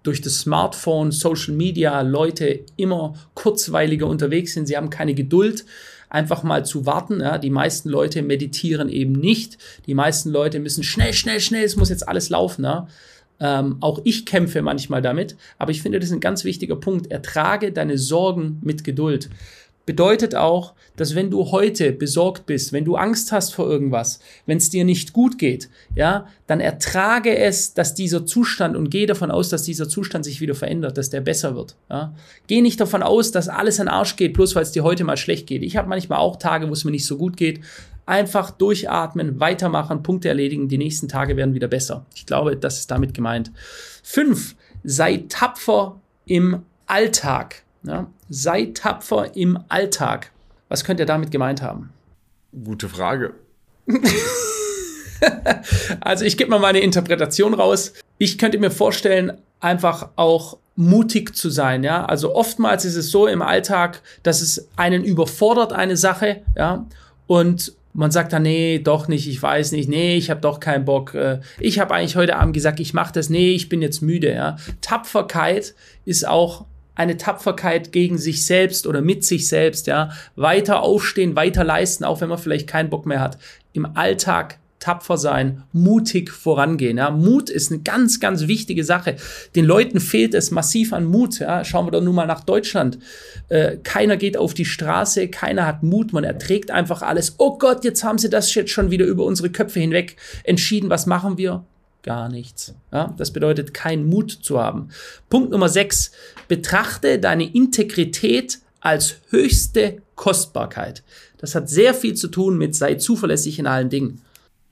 durch 0.02 0.20
das 0.20 0.40
Smartphone, 0.40 1.12
Social 1.12 1.54
Media 1.54 2.00
Leute 2.02 2.60
immer 2.76 3.14
kurzweiliger 3.34 4.06
unterwegs 4.06 4.52
sind. 4.54 4.66
Sie 4.66 4.76
haben 4.76 4.90
keine 4.90 5.14
Geduld, 5.14 5.64
einfach 6.10 6.42
mal 6.42 6.64
zu 6.64 6.86
warten. 6.86 7.20
Ja. 7.20 7.38
Die 7.38 7.50
meisten 7.50 7.88
Leute 7.88 8.22
meditieren 8.22 8.88
eben 8.88 9.12
nicht. 9.12 9.58
Die 9.86 9.94
meisten 9.94 10.30
Leute 10.30 10.58
müssen 10.60 10.82
schnell, 10.82 11.12
schnell, 11.12 11.40
schnell, 11.40 11.64
es 11.64 11.76
muss 11.76 11.88
jetzt 11.88 12.08
alles 12.08 12.30
laufen. 12.30 12.64
Ja. 12.64 12.88
Ähm, 13.42 13.78
auch 13.80 14.00
ich 14.04 14.24
kämpfe 14.24 14.62
manchmal 14.62 15.02
damit, 15.02 15.36
aber 15.58 15.72
ich 15.72 15.82
finde, 15.82 15.98
das 15.98 16.10
ist 16.10 16.14
ein 16.14 16.20
ganz 16.20 16.44
wichtiger 16.44 16.76
Punkt. 16.76 17.10
Ertrage 17.10 17.72
deine 17.72 17.98
Sorgen 17.98 18.60
mit 18.62 18.84
Geduld. 18.84 19.28
Bedeutet 19.84 20.34
auch, 20.34 20.74
dass 20.96 21.14
wenn 21.14 21.30
du 21.30 21.50
heute 21.50 21.92
besorgt 21.92 22.46
bist, 22.46 22.72
wenn 22.72 22.84
du 22.84 22.96
Angst 22.96 23.32
hast 23.32 23.54
vor 23.54 23.68
irgendwas, 23.68 24.20
wenn 24.46 24.58
es 24.58 24.70
dir 24.70 24.84
nicht 24.84 25.12
gut 25.12 25.38
geht, 25.38 25.68
ja, 25.96 26.26
dann 26.46 26.60
ertrage 26.60 27.36
es, 27.36 27.74
dass 27.74 27.94
dieser 27.94 28.24
Zustand 28.24 28.76
und 28.76 28.90
geh 28.90 29.06
davon 29.06 29.30
aus, 29.30 29.48
dass 29.48 29.64
dieser 29.64 29.88
Zustand 29.88 30.24
sich 30.24 30.40
wieder 30.40 30.54
verändert, 30.54 30.98
dass 30.98 31.10
der 31.10 31.20
besser 31.20 31.56
wird. 31.56 31.76
Ja. 31.90 32.14
Geh 32.46 32.60
nicht 32.60 32.80
davon 32.80 33.02
aus, 33.02 33.32
dass 33.32 33.48
alles 33.48 33.80
an 33.80 33.88
Arsch 33.88 34.16
geht, 34.16 34.34
bloß 34.34 34.54
weil 34.54 34.62
es 34.62 34.72
dir 34.72 34.84
heute 34.84 35.04
mal 35.04 35.16
schlecht 35.16 35.46
geht. 35.46 35.62
Ich 35.62 35.76
habe 35.76 35.88
manchmal 35.88 36.18
auch 36.18 36.36
Tage, 36.36 36.68
wo 36.68 36.72
es 36.72 36.84
mir 36.84 36.90
nicht 36.90 37.06
so 37.06 37.16
gut 37.16 37.36
geht, 37.36 37.60
Einfach 38.04 38.50
durchatmen, 38.50 39.38
weitermachen, 39.38 40.02
Punkte 40.02 40.28
erledigen. 40.28 40.68
Die 40.68 40.78
nächsten 40.78 41.06
Tage 41.06 41.36
werden 41.36 41.54
wieder 41.54 41.68
besser. 41.68 42.04
Ich 42.14 42.26
glaube, 42.26 42.56
das 42.56 42.80
ist 42.80 42.90
damit 42.90 43.14
gemeint. 43.14 43.52
Fünf, 44.02 44.56
sei 44.82 45.24
tapfer 45.28 46.00
im 46.26 46.62
Alltag. 46.86 47.62
Ja, 47.84 48.08
sei 48.32 48.70
tapfer 48.72 49.36
im 49.36 49.58
Alltag. 49.68 50.32
Was 50.68 50.84
könnt 50.84 51.00
ihr 51.00 51.06
damit 51.06 51.30
gemeint 51.30 51.60
haben? 51.60 51.90
Gute 52.64 52.88
Frage. 52.88 53.34
also 56.00 56.24
ich 56.24 56.36
gebe 56.36 56.50
mal 56.50 56.58
meine 56.58 56.80
Interpretation 56.80 57.52
raus. 57.54 57.92
ich 58.18 58.38
könnte 58.38 58.58
mir 58.58 58.70
vorstellen, 58.70 59.32
einfach 59.60 60.10
auch 60.16 60.56
mutig 60.76 61.36
zu 61.36 61.50
sein, 61.50 61.84
ja. 61.84 62.06
Also 62.06 62.34
oftmals 62.34 62.86
ist 62.86 62.96
es 62.96 63.10
so 63.10 63.26
im 63.26 63.42
Alltag, 63.42 64.00
dass 64.22 64.40
es 64.40 64.68
einen 64.76 65.04
überfordert, 65.04 65.74
eine 65.74 65.98
Sache, 65.98 66.42
ja. 66.56 66.86
Und 67.26 67.74
man 67.92 68.10
sagt 68.10 68.32
dann, 68.32 68.42
nee, 68.42 68.78
doch 68.78 69.08
nicht, 69.08 69.28
ich 69.28 69.42
weiß 69.42 69.72
nicht, 69.72 69.90
nee, 69.90 70.16
ich 70.16 70.30
habe 70.30 70.40
doch 70.40 70.60
keinen 70.60 70.86
Bock. 70.86 71.14
Äh, 71.14 71.40
ich 71.60 71.78
habe 71.78 71.94
eigentlich 71.94 72.16
heute 72.16 72.36
Abend 72.36 72.54
gesagt, 72.54 72.80
ich 72.80 72.94
mache 72.94 73.12
das, 73.12 73.28
nee, 73.28 73.50
ich 73.50 73.68
bin 73.68 73.82
jetzt 73.82 74.00
müde. 74.00 74.32
Ja. 74.32 74.56
Tapferkeit 74.80 75.74
ist 76.06 76.26
auch 76.26 76.64
eine 76.94 77.16
Tapferkeit 77.16 77.92
gegen 77.92 78.18
sich 78.18 78.44
selbst 78.44 78.86
oder 78.86 79.00
mit 79.00 79.24
sich 79.24 79.48
selbst, 79.48 79.86
ja. 79.86 80.10
Weiter 80.36 80.82
aufstehen, 80.82 81.36
weiter 81.36 81.64
leisten, 81.64 82.04
auch 82.04 82.20
wenn 82.20 82.28
man 82.28 82.38
vielleicht 82.38 82.66
keinen 82.66 82.90
Bock 82.90 83.06
mehr 83.06 83.20
hat. 83.20 83.38
Im 83.72 83.86
Alltag 83.96 84.58
tapfer 84.82 85.16
sein, 85.16 85.62
mutig 85.72 86.30
vorangehen. 86.30 86.98
Ja. 86.98 87.10
Mut 87.10 87.48
ist 87.48 87.70
eine 87.70 87.82
ganz, 87.82 88.18
ganz 88.18 88.48
wichtige 88.48 88.84
Sache. 88.84 89.16
Den 89.54 89.64
Leuten 89.64 90.00
fehlt 90.00 90.34
es 90.34 90.50
massiv 90.50 90.92
an 90.92 91.04
Mut. 91.04 91.38
Ja. 91.38 91.64
Schauen 91.64 91.86
wir 91.86 91.92
doch 91.92 92.02
nun 92.02 92.14
mal 92.14 92.26
nach 92.26 92.44
Deutschland. 92.44 92.98
Äh, 93.48 93.76
keiner 93.84 94.16
geht 94.16 94.36
auf 94.36 94.54
die 94.54 94.64
Straße, 94.64 95.28
keiner 95.28 95.66
hat 95.66 95.82
Mut, 95.82 96.12
man 96.12 96.24
erträgt 96.24 96.70
einfach 96.70 97.02
alles. 97.02 97.36
Oh 97.38 97.58
Gott, 97.58 97.84
jetzt 97.84 98.02
haben 98.02 98.18
sie 98.18 98.28
das 98.28 98.52
jetzt 98.54 98.70
schon 98.70 98.90
wieder 98.90 99.06
über 99.06 99.24
unsere 99.24 99.50
Köpfe 99.50 99.78
hinweg 99.78 100.16
entschieden. 100.44 100.90
Was 100.90 101.06
machen 101.06 101.38
wir? 101.38 101.64
Gar 102.02 102.28
nichts. 102.28 102.74
Ja, 102.92 103.14
das 103.16 103.32
bedeutet, 103.32 103.74
keinen 103.74 104.08
Mut 104.08 104.30
zu 104.30 104.60
haben. 104.60 104.88
Punkt 105.30 105.50
Nummer 105.50 105.68
sechs. 105.68 106.12
Betrachte 106.48 107.18
deine 107.18 107.44
Integrität 107.44 108.58
als 108.80 109.16
höchste 109.30 110.02
Kostbarkeit. 110.16 111.02
Das 111.38 111.54
hat 111.54 111.68
sehr 111.68 111.94
viel 111.94 112.14
zu 112.14 112.28
tun 112.28 112.58
mit 112.58 112.74
sei 112.74 112.96
zuverlässig 112.96 113.58
in 113.58 113.66
allen 113.66 113.88
Dingen 113.88 114.20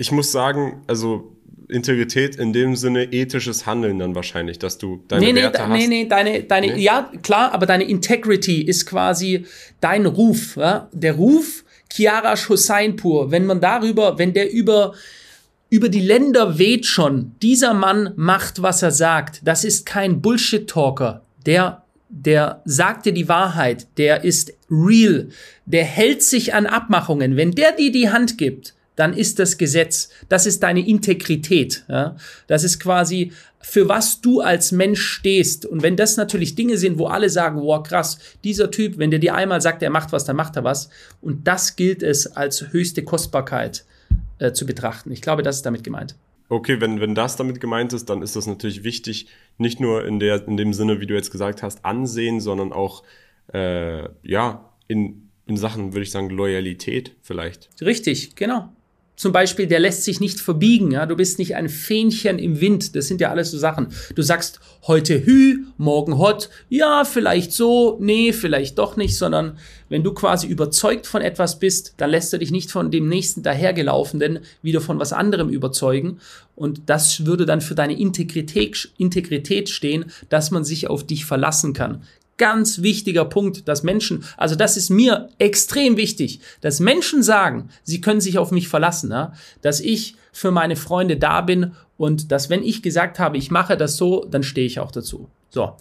ich 0.00 0.10
muss 0.12 0.32
sagen, 0.32 0.82
also 0.86 1.30
Integrität 1.68 2.34
in 2.36 2.54
dem 2.54 2.74
Sinne 2.74 3.12
ethisches 3.12 3.66
Handeln 3.66 3.98
dann 3.98 4.14
wahrscheinlich, 4.14 4.58
dass 4.58 4.78
du 4.78 5.04
deine 5.08 5.26
nee, 5.26 5.32
nee, 5.34 5.42
Werte 5.42 5.68
hast. 5.68 5.78
Nee, 5.78 5.86
nee, 5.88 6.06
deine, 6.06 6.42
deine, 6.42 6.68
nee? 6.68 6.82
ja, 6.82 7.12
klar, 7.22 7.52
aber 7.52 7.66
deine 7.66 7.84
Integrity 7.84 8.62
ist 8.62 8.86
quasi 8.86 9.44
dein 9.82 10.06
Ruf, 10.06 10.56
ja? 10.56 10.88
Der 10.92 11.12
Ruf 11.16 11.64
Chiara 11.92 12.34
Hoseinpur, 12.34 13.30
wenn 13.30 13.44
man 13.44 13.60
darüber, 13.60 14.18
wenn 14.18 14.32
der 14.32 14.50
über, 14.50 14.94
über 15.70 15.88
die 15.88 16.00
Länder 16.00 16.58
weht 16.58 16.84
schon, 16.84 17.32
dieser 17.40 17.74
Mann 17.74 18.12
macht, 18.16 18.60
was 18.60 18.82
er 18.82 18.90
sagt. 18.90 19.40
Das 19.44 19.64
ist 19.64 19.86
kein 19.86 20.20
Bullshit-Talker. 20.20 21.22
Der, 21.46 21.84
der 22.08 22.60
sagt 22.64 23.06
dir 23.06 23.12
die 23.12 23.28
Wahrheit. 23.28 23.86
Der 23.96 24.24
ist 24.24 24.52
real. 24.68 25.28
Der 25.66 25.84
hält 25.84 26.24
sich 26.24 26.54
an 26.54 26.66
Abmachungen. 26.66 27.36
Wenn 27.36 27.52
der 27.52 27.70
dir 27.70 27.92
die 27.92 28.10
Hand 28.10 28.36
gibt, 28.36 28.74
dann 28.96 29.14
ist 29.14 29.38
das 29.38 29.58
Gesetz. 29.58 30.10
Das 30.28 30.44
ist 30.44 30.64
deine 30.64 30.86
Integrität. 30.86 31.84
Ja? 31.88 32.16
Das 32.48 32.64
ist 32.64 32.80
quasi, 32.80 33.30
für 33.60 33.88
was 33.88 34.20
du 34.20 34.40
als 34.40 34.72
Mensch 34.72 35.00
stehst. 35.00 35.66
Und 35.66 35.84
wenn 35.84 35.94
das 35.94 36.16
natürlich 36.16 36.56
Dinge 36.56 36.78
sind, 36.78 36.98
wo 36.98 37.06
alle 37.06 37.30
sagen, 37.30 37.60
wow, 37.62 37.80
krass, 37.80 38.18
dieser 38.42 38.72
Typ, 38.72 38.98
wenn 38.98 39.12
der 39.12 39.20
dir 39.20 39.36
einmal 39.36 39.60
sagt, 39.60 39.84
er 39.84 39.90
macht 39.90 40.10
was, 40.10 40.24
dann 40.24 40.36
macht 40.36 40.56
er 40.56 40.64
was. 40.64 40.88
Und 41.20 41.46
das 41.46 41.76
gilt 41.76 42.02
es 42.02 42.26
als 42.26 42.72
höchste 42.72 43.04
Kostbarkeit 43.04 43.84
äh, 44.40 44.52
zu 44.52 44.66
betrachten. 44.66 45.12
Ich 45.12 45.22
glaube, 45.22 45.42
das 45.42 45.56
ist 45.56 45.66
damit 45.66 45.84
gemeint. 45.84 46.16
Okay, 46.48 46.80
wenn, 46.80 47.00
wenn 47.00 47.14
das 47.14 47.36
damit 47.36 47.60
gemeint 47.60 47.92
ist, 47.92 48.10
dann 48.10 48.22
ist 48.22 48.34
das 48.34 48.48
natürlich 48.48 48.82
wichtig, 48.82 49.28
nicht 49.56 49.78
nur 49.78 50.04
in, 50.04 50.18
der, 50.18 50.46
in 50.48 50.56
dem 50.56 50.72
Sinne, 50.72 51.00
wie 51.00 51.06
du 51.06 51.14
jetzt 51.14 51.30
gesagt 51.30 51.62
hast, 51.62 51.84
ansehen, 51.84 52.40
sondern 52.40 52.72
auch, 52.72 53.04
äh, 53.52 54.08
ja, 54.24 54.68
in, 54.88 55.30
in 55.46 55.56
Sachen, 55.56 55.92
würde 55.92 56.02
ich 56.02 56.10
sagen, 56.10 56.28
Loyalität 56.28 57.14
vielleicht. 57.22 57.70
Richtig, 57.80 58.34
genau 58.34 58.72
zum 59.20 59.32
Beispiel, 59.32 59.66
der 59.66 59.80
lässt 59.80 60.04
sich 60.04 60.18
nicht 60.18 60.40
verbiegen. 60.40 60.92
Ja? 60.92 61.04
Du 61.04 61.14
bist 61.14 61.38
nicht 61.38 61.54
ein 61.54 61.68
Fähnchen 61.68 62.38
im 62.38 62.62
Wind. 62.62 62.96
Das 62.96 63.06
sind 63.06 63.20
ja 63.20 63.28
alles 63.28 63.50
so 63.50 63.58
Sachen. 63.58 63.88
Du 64.14 64.22
sagst 64.22 64.60
heute 64.86 65.26
Hü, 65.26 65.66
morgen 65.76 66.16
Hot. 66.16 66.48
Ja, 66.70 67.04
vielleicht 67.04 67.52
so. 67.52 67.98
Nee, 68.00 68.32
vielleicht 68.32 68.78
doch 68.78 68.96
nicht. 68.96 69.18
Sondern 69.18 69.58
wenn 69.90 70.02
du 70.02 70.14
quasi 70.14 70.46
überzeugt 70.46 71.06
von 71.06 71.20
etwas 71.20 71.58
bist, 71.58 71.92
dann 71.98 72.08
lässt 72.08 72.32
du 72.32 72.38
dich 72.38 72.50
nicht 72.50 72.70
von 72.70 72.90
dem 72.90 73.10
nächsten 73.10 73.42
dahergelaufenen 73.42 74.38
wieder 74.62 74.80
von 74.80 74.98
was 74.98 75.12
anderem 75.12 75.50
überzeugen. 75.50 76.20
Und 76.56 76.84
das 76.86 77.26
würde 77.26 77.44
dann 77.44 77.60
für 77.60 77.74
deine 77.74 78.00
Integrität, 78.00 78.90
Integrität 78.96 79.68
stehen, 79.68 80.06
dass 80.30 80.50
man 80.50 80.64
sich 80.64 80.88
auf 80.88 81.04
dich 81.04 81.26
verlassen 81.26 81.74
kann 81.74 82.04
ganz 82.40 82.80
wichtiger 82.80 83.26
Punkt, 83.26 83.68
dass 83.68 83.82
Menschen, 83.82 84.24
also 84.38 84.56
das 84.56 84.78
ist 84.78 84.88
mir 84.88 85.28
extrem 85.38 85.98
wichtig, 85.98 86.40
dass 86.62 86.80
Menschen 86.80 87.22
sagen, 87.22 87.68
sie 87.84 88.00
können 88.00 88.22
sich 88.22 88.38
auf 88.38 88.50
mich 88.50 88.66
verlassen, 88.66 89.10
ja? 89.10 89.34
dass 89.60 89.78
ich 89.78 90.16
für 90.32 90.50
meine 90.50 90.74
Freunde 90.74 91.18
da 91.18 91.42
bin 91.42 91.72
und 91.98 92.32
dass 92.32 92.48
wenn 92.48 92.62
ich 92.62 92.82
gesagt 92.82 93.18
habe, 93.18 93.36
ich 93.36 93.50
mache 93.50 93.76
das 93.76 93.96
so, 93.96 94.24
dann 94.24 94.42
stehe 94.42 94.66
ich 94.66 94.80
auch 94.80 94.90
dazu. 94.90 95.28
So. 95.50 95.76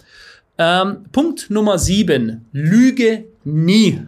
Ähm, 0.57 1.05
Punkt 1.13 1.49
Nummer 1.49 1.79
sieben. 1.79 2.45
Lüge 2.51 3.23
nie. 3.45 4.01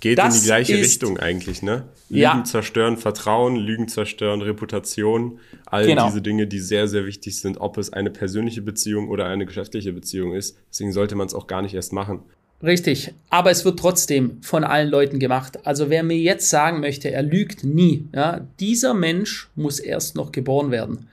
Geht 0.00 0.18
das 0.18 0.36
in 0.36 0.40
die 0.40 0.46
gleiche 0.46 0.74
Richtung 0.76 1.18
eigentlich, 1.18 1.62
ne? 1.62 1.84
Lügen 2.08 2.22
ja. 2.22 2.44
zerstören 2.44 2.96
Vertrauen, 2.96 3.56
Lügen 3.56 3.88
zerstören 3.88 4.40
Reputation, 4.40 5.40
all 5.66 5.86
genau. 5.86 6.06
diese 6.06 6.22
Dinge, 6.22 6.46
die 6.46 6.58
sehr, 6.58 6.88
sehr 6.88 7.04
wichtig 7.04 7.38
sind, 7.38 7.58
ob 7.60 7.76
es 7.76 7.92
eine 7.92 8.10
persönliche 8.10 8.62
Beziehung 8.62 9.08
oder 9.08 9.26
eine 9.26 9.44
geschäftliche 9.44 9.92
Beziehung 9.92 10.32
ist. 10.32 10.58
Deswegen 10.70 10.92
sollte 10.92 11.16
man 11.16 11.26
es 11.26 11.34
auch 11.34 11.46
gar 11.46 11.60
nicht 11.60 11.74
erst 11.74 11.92
machen. 11.92 12.20
Richtig, 12.62 13.14
aber 13.30 13.50
es 13.50 13.64
wird 13.64 13.78
trotzdem 13.78 14.42
von 14.42 14.64
allen 14.64 14.88
Leuten 14.88 15.20
gemacht. 15.20 15.64
Also 15.64 15.90
wer 15.90 16.02
mir 16.02 16.16
jetzt 16.16 16.50
sagen 16.50 16.80
möchte, 16.80 17.10
er 17.10 17.22
lügt 17.22 17.62
nie, 17.62 18.08
ja, 18.12 18.40
dieser 18.58 18.94
Mensch 18.94 19.48
muss 19.54 19.78
erst 19.78 20.16
noch 20.16 20.32
geboren 20.32 20.72
werden. 20.72 21.08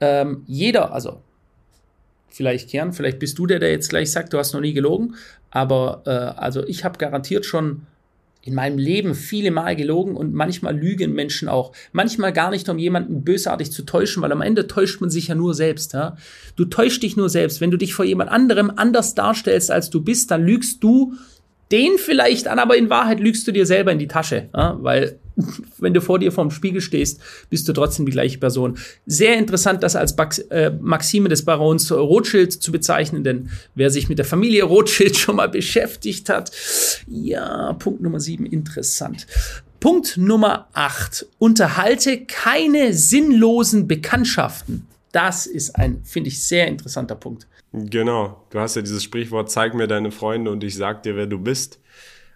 Ähm, 0.00 0.44
jeder, 0.46 0.92
also 0.92 1.20
vielleicht 2.28 2.70
Kern, 2.70 2.94
vielleicht 2.94 3.18
bist 3.18 3.38
du 3.38 3.46
der, 3.46 3.58
der 3.58 3.70
jetzt 3.70 3.90
gleich 3.90 4.12
sagt, 4.12 4.32
du 4.32 4.38
hast 4.38 4.54
noch 4.54 4.60
nie 4.60 4.72
gelogen, 4.72 5.16
aber 5.50 6.02
äh, 6.06 6.10
also 6.10 6.64
ich 6.66 6.84
habe 6.84 6.96
garantiert 6.96 7.44
schon 7.44 7.82
in 8.48 8.54
meinem 8.54 8.78
Leben 8.78 9.14
viele 9.14 9.50
Mal 9.50 9.76
gelogen 9.76 10.16
und 10.16 10.32
manchmal 10.32 10.74
lügen 10.74 11.12
Menschen 11.12 11.48
auch. 11.48 11.72
Manchmal 11.92 12.32
gar 12.32 12.50
nicht, 12.50 12.66
um 12.70 12.78
jemanden 12.78 13.22
bösartig 13.22 13.70
zu 13.70 13.82
täuschen, 13.82 14.22
weil 14.22 14.32
am 14.32 14.40
Ende 14.40 14.66
täuscht 14.66 15.02
man 15.02 15.10
sich 15.10 15.28
ja 15.28 15.34
nur 15.34 15.54
selbst. 15.54 15.92
Ja? 15.92 16.16
Du 16.56 16.64
täuschst 16.64 17.02
dich 17.02 17.16
nur 17.16 17.28
selbst. 17.28 17.60
Wenn 17.60 17.70
du 17.70 17.76
dich 17.76 17.92
vor 17.92 18.06
jemand 18.06 18.30
anderem 18.30 18.72
anders 18.74 19.14
darstellst, 19.14 19.70
als 19.70 19.90
du 19.90 20.02
bist, 20.02 20.30
dann 20.30 20.44
lügst 20.44 20.82
du 20.82 21.12
den 21.70 21.98
vielleicht 21.98 22.48
an, 22.48 22.58
aber 22.58 22.78
in 22.78 22.88
Wahrheit 22.88 23.20
lügst 23.20 23.46
du 23.46 23.52
dir 23.52 23.66
selber 23.66 23.92
in 23.92 23.98
die 23.98 24.08
Tasche, 24.08 24.48
ja? 24.54 24.78
weil 24.80 25.18
wenn 25.78 25.94
du 25.94 26.00
vor 26.00 26.18
dir 26.18 26.32
vorm 26.32 26.50
Spiegel 26.50 26.80
stehst, 26.80 27.20
bist 27.50 27.68
du 27.68 27.72
trotzdem 27.72 28.06
die 28.06 28.12
gleiche 28.12 28.38
Person. 28.38 28.78
Sehr 29.06 29.36
interessant, 29.36 29.82
das 29.82 29.96
als 29.96 30.16
Bax 30.16 30.38
äh, 30.38 30.72
Maxime 30.80 31.28
des 31.28 31.44
Barons 31.44 31.90
Rothschild 31.92 32.52
zu 32.52 32.72
bezeichnen, 32.72 33.24
denn 33.24 33.50
wer 33.74 33.90
sich 33.90 34.08
mit 34.08 34.18
der 34.18 34.24
Familie 34.24 34.64
Rothschild 34.64 35.16
schon 35.16 35.36
mal 35.36 35.48
beschäftigt 35.48 36.28
hat, 36.28 36.50
ja, 37.06 37.72
Punkt 37.74 38.00
Nummer 38.00 38.20
sieben, 38.20 38.46
interessant. 38.46 39.26
Punkt 39.80 40.16
Nummer 40.16 40.68
acht, 40.72 41.26
unterhalte 41.38 42.24
keine 42.24 42.92
sinnlosen 42.92 43.86
Bekanntschaften. 43.86 44.86
Das 45.12 45.46
ist 45.46 45.76
ein, 45.76 46.02
finde 46.04 46.28
ich, 46.28 46.42
sehr 46.42 46.66
interessanter 46.66 47.14
Punkt. 47.14 47.46
Genau, 47.72 48.44
du 48.50 48.58
hast 48.58 48.76
ja 48.76 48.82
dieses 48.82 49.04
Sprichwort, 49.04 49.50
zeig 49.50 49.74
mir 49.74 49.86
deine 49.86 50.10
Freunde 50.10 50.50
und 50.50 50.64
ich 50.64 50.74
sag 50.74 51.02
dir, 51.02 51.16
wer 51.16 51.26
du 51.26 51.38
bist. 51.38 51.78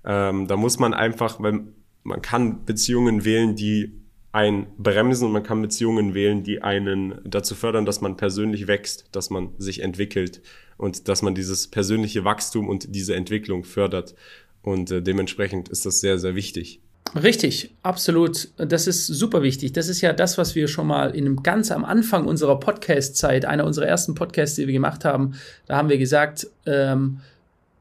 Ähm, 0.05 0.47
da 0.47 0.57
muss 0.57 0.79
man 0.79 0.95
einfach, 0.95 1.41
weil 1.41 1.63
man 2.03 2.23
kann 2.23 2.65
Beziehungen 2.65 3.25
wählen, 3.25 3.55
die 3.55 3.93
einen 4.33 4.67
bremsen 4.79 5.27
und 5.27 5.33
man 5.33 5.43
kann 5.43 5.61
Beziehungen 5.61 6.15
wählen, 6.15 6.43
die 6.43 6.63
einen 6.63 7.21
dazu 7.25 7.55
fördern, 7.55 7.85
dass 7.85 8.01
man 8.01 8.17
persönlich 8.17 8.67
wächst, 8.67 9.07
dass 9.13 9.29
man 9.29 9.51
sich 9.59 9.81
entwickelt 9.81 10.41
und 10.79 11.09
dass 11.09 11.21
man 11.23 11.35
dieses 11.35 11.69
persönliche 11.69 12.25
Wachstum 12.25 12.69
und 12.69 12.95
diese 12.95 13.15
Entwicklung 13.15 13.65
fördert. 13.65 14.15
Und 14.63 14.91
äh, 14.91 15.03
dementsprechend 15.03 15.69
ist 15.69 15.85
das 15.85 16.01
sehr, 16.01 16.19
sehr 16.19 16.35
wichtig. 16.35 16.81
Richtig, 17.15 17.75
absolut. 17.83 18.49
Das 18.57 18.87
ist 18.87 19.07
super 19.07 19.43
wichtig. 19.43 19.73
Das 19.75 19.89
ist 19.89 20.01
ja 20.01 20.15
das, 20.15 20.39
was 20.39 20.55
wir 20.55 20.67
schon 20.67 20.87
mal 20.87 21.15
in 21.15 21.27
einem 21.27 21.43
ganz 21.43 21.71
am 21.71 21.85
Anfang 21.85 22.27
unserer 22.27 22.59
Podcast-Zeit, 22.59 23.45
einer 23.45 23.67
unserer 23.67 23.87
ersten 23.87 24.15
Podcasts, 24.15 24.57
die 24.57 24.67
wir 24.67 24.73
gemacht 24.73 25.05
haben, 25.05 25.35
da 25.67 25.77
haben 25.77 25.91
wir 25.91 25.99
gesagt, 25.99 26.47
ähm, 26.65 27.21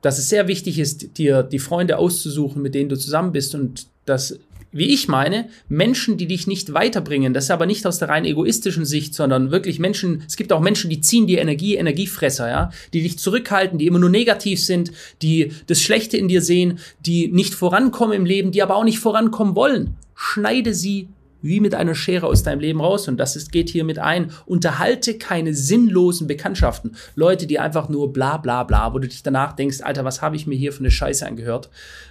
dass 0.02 0.18
es 0.18 0.28
sehr 0.28 0.48
wichtig 0.48 0.80
ist, 0.80 1.18
dir 1.18 1.44
die 1.44 1.60
Freunde 1.60 1.98
auszusuchen, 1.98 2.62
mit 2.62 2.76
denen 2.76 2.90
du 2.90 2.98
zusammen 2.98 3.32
bist 3.32 3.56
und 3.56 3.88
dass 4.06 4.40
wie 4.72 4.94
ich 4.94 5.08
meine, 5.08 5.50
Menschen, 5.68 6.18
die 6.18 6.28
dich 6.28 6.48
nicht 6.48 6.74
weiterbringen. 6.74 7.34
Das 7.34 7.46
ist 7.46 7.52
aber 7.52 7.66
nicht 7.66 7.86
aus 7.86 8.00
der 8.00 8.10
rein 8.10 8.26
egoistischen 8.26 8.86
Sicht, 8.86 9.14
sondern 9.14 9.52
wirklich 9.52 9.80
Menschen, 9.80 10.24
es 10.26 10.38
gibt 10.38 10.54
auch 10.54 10.62
Menschen, 10.62 10.90
die 10.90 11.02
ziehen 11.02 11.28
dir 11.28 11.42
Energie, 11.42 11.76
Energiefresser, 11.76 12.50
ja, 12.50 12.72
die 12.94 13.02
dich 13.02 13.20
zurückhalten, 13.20 13.78
die 13.78 13.88
immer 13.88 14.00
nur 14.00 14.10
negativ 14.10 14.64
sind, 14.64 14.92
die 15.22 15.52
das 15.68 15.82
Schlechte 15.82 16.18
in 16.18 16.30
dir 16.30 16.42
sehen, 16.42 16.80
die 17.06 17.28
nicht 17.28 17.54
vorankommen 17.54 18.16
im 18.16 18.26
Leben, 18.26 18.52
die 18.52 18.64
aber 18.64 18.78
auch 18.78 18.86
nicht 18.86 19.00
vorankommen 19.00 19.56
wollen. 19.56 19.96
Schneide 20.16 20.74
sie 20.74 21.10
wie 21.42 21.60
mit 21.60 21.76
einer 21.76 21.96
Schere 21.96 22.28
aus 22.28 22.44
deinem 22.44 22.60
Leben 22.60 22.82
raus. 22.82 23.08
Und 23.08 23.18
das 23.18 23.36
ist, 23.36 23.52
geht 23.52 23.70
hier 23.70 23.84
mit 23.84 24.00
ein. 24.00 24.32
Unterhalte 24.46 25.18
keine 25.18 25.54
sinnlosen 25.54 26.28
Bekanntschaften. 26.28 26.96
Leute, 27.16 27.48
die 27.48 27.60
einfach 27.60 27.90
nur 27.90 28.14
bla 28.14 28.38
bla 28.38 28.64
bla, 28.64 28.94
wo 28.94 29.00
du 29.00 29.08
dich 29.08 29.24
danach 29.24 29.54
denkst, 29.54 29.82
Alter, 29.82 30.06
was 30.06 30.22
habe 30.22 30.36
ich 30.36 30.48
mir 30.48 30.56
hier 30.56 30.74
für 30.74 30.80
eine 30.80 30.92
Scheiße 30.92 31.26
angehört? 31.26 31.70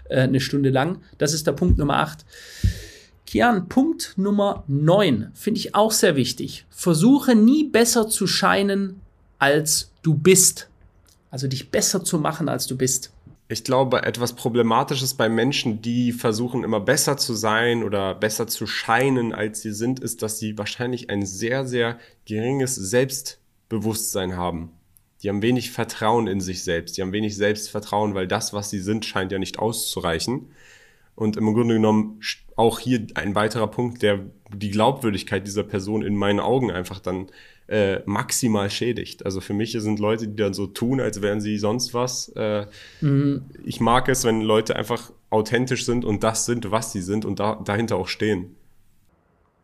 Äh, 0.08 0.22
eine 0.22 0.40
Stunde 0.40 0.70
lang. 0.70 0.98
Das 1.18 1.32
ist 1.32 1.46
der 1.46 1.52
Punkt 1.52 1.78
Nummer 1.78 1.98
acht. 1.98 2.24
Kian, 3.26 3.68
Punkt 3.68 4.14
Nummer 4.16 4.64
9 4.66 5.30
finde 5.34 5.60
ich 5.60 5.76
auch 5.76 5.92
sehr 5.92 6.16
wichtig. 6.16 6.66
Versuche 6.68 7.36
nie 7.36 7.62
besser 7.62 8.08
zu 8.08 8.26
scheinen, 8.26 9.00
als 9.38 9.92
du 10.02 10.14
bist. 10.14 10.68
Also 11.30 11.46
dich 11.46 11.70
besser 11.70 12.02
zu 12.02 12.18
machen, 12.18 12.48
als 12.48 12.66
du 12.66 12.76
bist. 12.76 13.12
Ich 13.52 13.64
glaube, 13.64 14.04
etwas 14.04 14.34
Problematisches 14.34 15.14
bei 15.14 15.28
Menschen, 15.28 15.82
die 15.82 16.12
versuchen 16.12 16.62
immer 16.62 16.78
besser 16.78 17.16
zu 17.16 17.34
sein 17.34 17.82
oder 17.82 18.14
besser 18.14 18.46
zu 18.46 18.68
scheinen, 18.68 19.32
als 19.32 19.60
sie 19.60 19.72
sind, 19.72 19.98
ist, 19.98 20.22
dass 20.22 20.38
sie 20.38 20.56
wahrscheinlich 20.56 21.10
ein 21.10 21.26
sehr, 21.26 21.66
sehr 21.66 21.98
geringes 22.26 22.76
Selbstbewusstsein 22.76 24.36
haben. 24.36 24.70
Die 25.20 25.28
haben 25.28 25.42
wenig 25.42 25.72
Vertrauen 25.72 26.28
in 26.28 26.40
sich 26.40 26.62
selbst. 26.62 26.96
Die 26.96 27.02
haben 27.02 27.10
wenig 27.12 27.36
Selbstvertrauen, 27.36 28.14
weil 28.14 28.28
das, 28.28 28.52
was 28.52 28.70
sie 28.70 28.78
sind, 28.78 29.04
scheint 29.04 29.32
ja 29.32 29.40
nicht 29.40 29.58
auszureichen. 29.58 30.52
Und 31.16 31.36
im 31.36 31.52
Grunde 31.52 31.74
genommen 31.74 32.20
auch 32.54 32.78
hier 32.78 33.04
ein 33.16 33.34
weiterer 33.34 33.66
Punkt, 33.66 34.02
der 34.02 34.26
die 34.54 34.70
Glaubwürdigkeit 34.70 35.44
dieser 35.44 35.64
Person 35.64 36.02
in 36.02 36.14
meinen 36.14 36.38
Augen 36.38 36.70
einfach 36.70 37.00
dann 37.00 37.26
äh, 37.70 38.02
maximal 38.04 38.68
schädigt. 38.68 39.24
Also 39.24 39.40
für 39.40 39.54
mich 39.54 39.72
sind 39.72 40.00
Leute, 40.00 40.26
die 40.26 40.36
dann 40.36 40.54
so 40.54 40.66
tun, 40.66 41.00
als 41.00 41.22
wären 41.22 41.40
sie 41.40 41.56
sonst 41.56 41.94
was. 41.94 42.28
Äh, 42.34 42.66
mhm. 43.00 43.44
Ich 43.64 43.80
mag 43.80 44.08
es, 44.08 44.24
wenn 44.24 44.40
Leute 44.40 44.74
einfach 44.74 45.12
authentisch 45.30 45.86
sind 45.86 46.04
und 46.04 46.24
das 46.24 46.46
sind, 46.46 46.72
was 46.72 46.92
sie 46.92 47.00
sind 47.00 47.24
und 47.24 47.38
da, 47.38 47.54
dahinter 47.64 47.96
auch 47.96 48.08
stehen. 48.08 48.56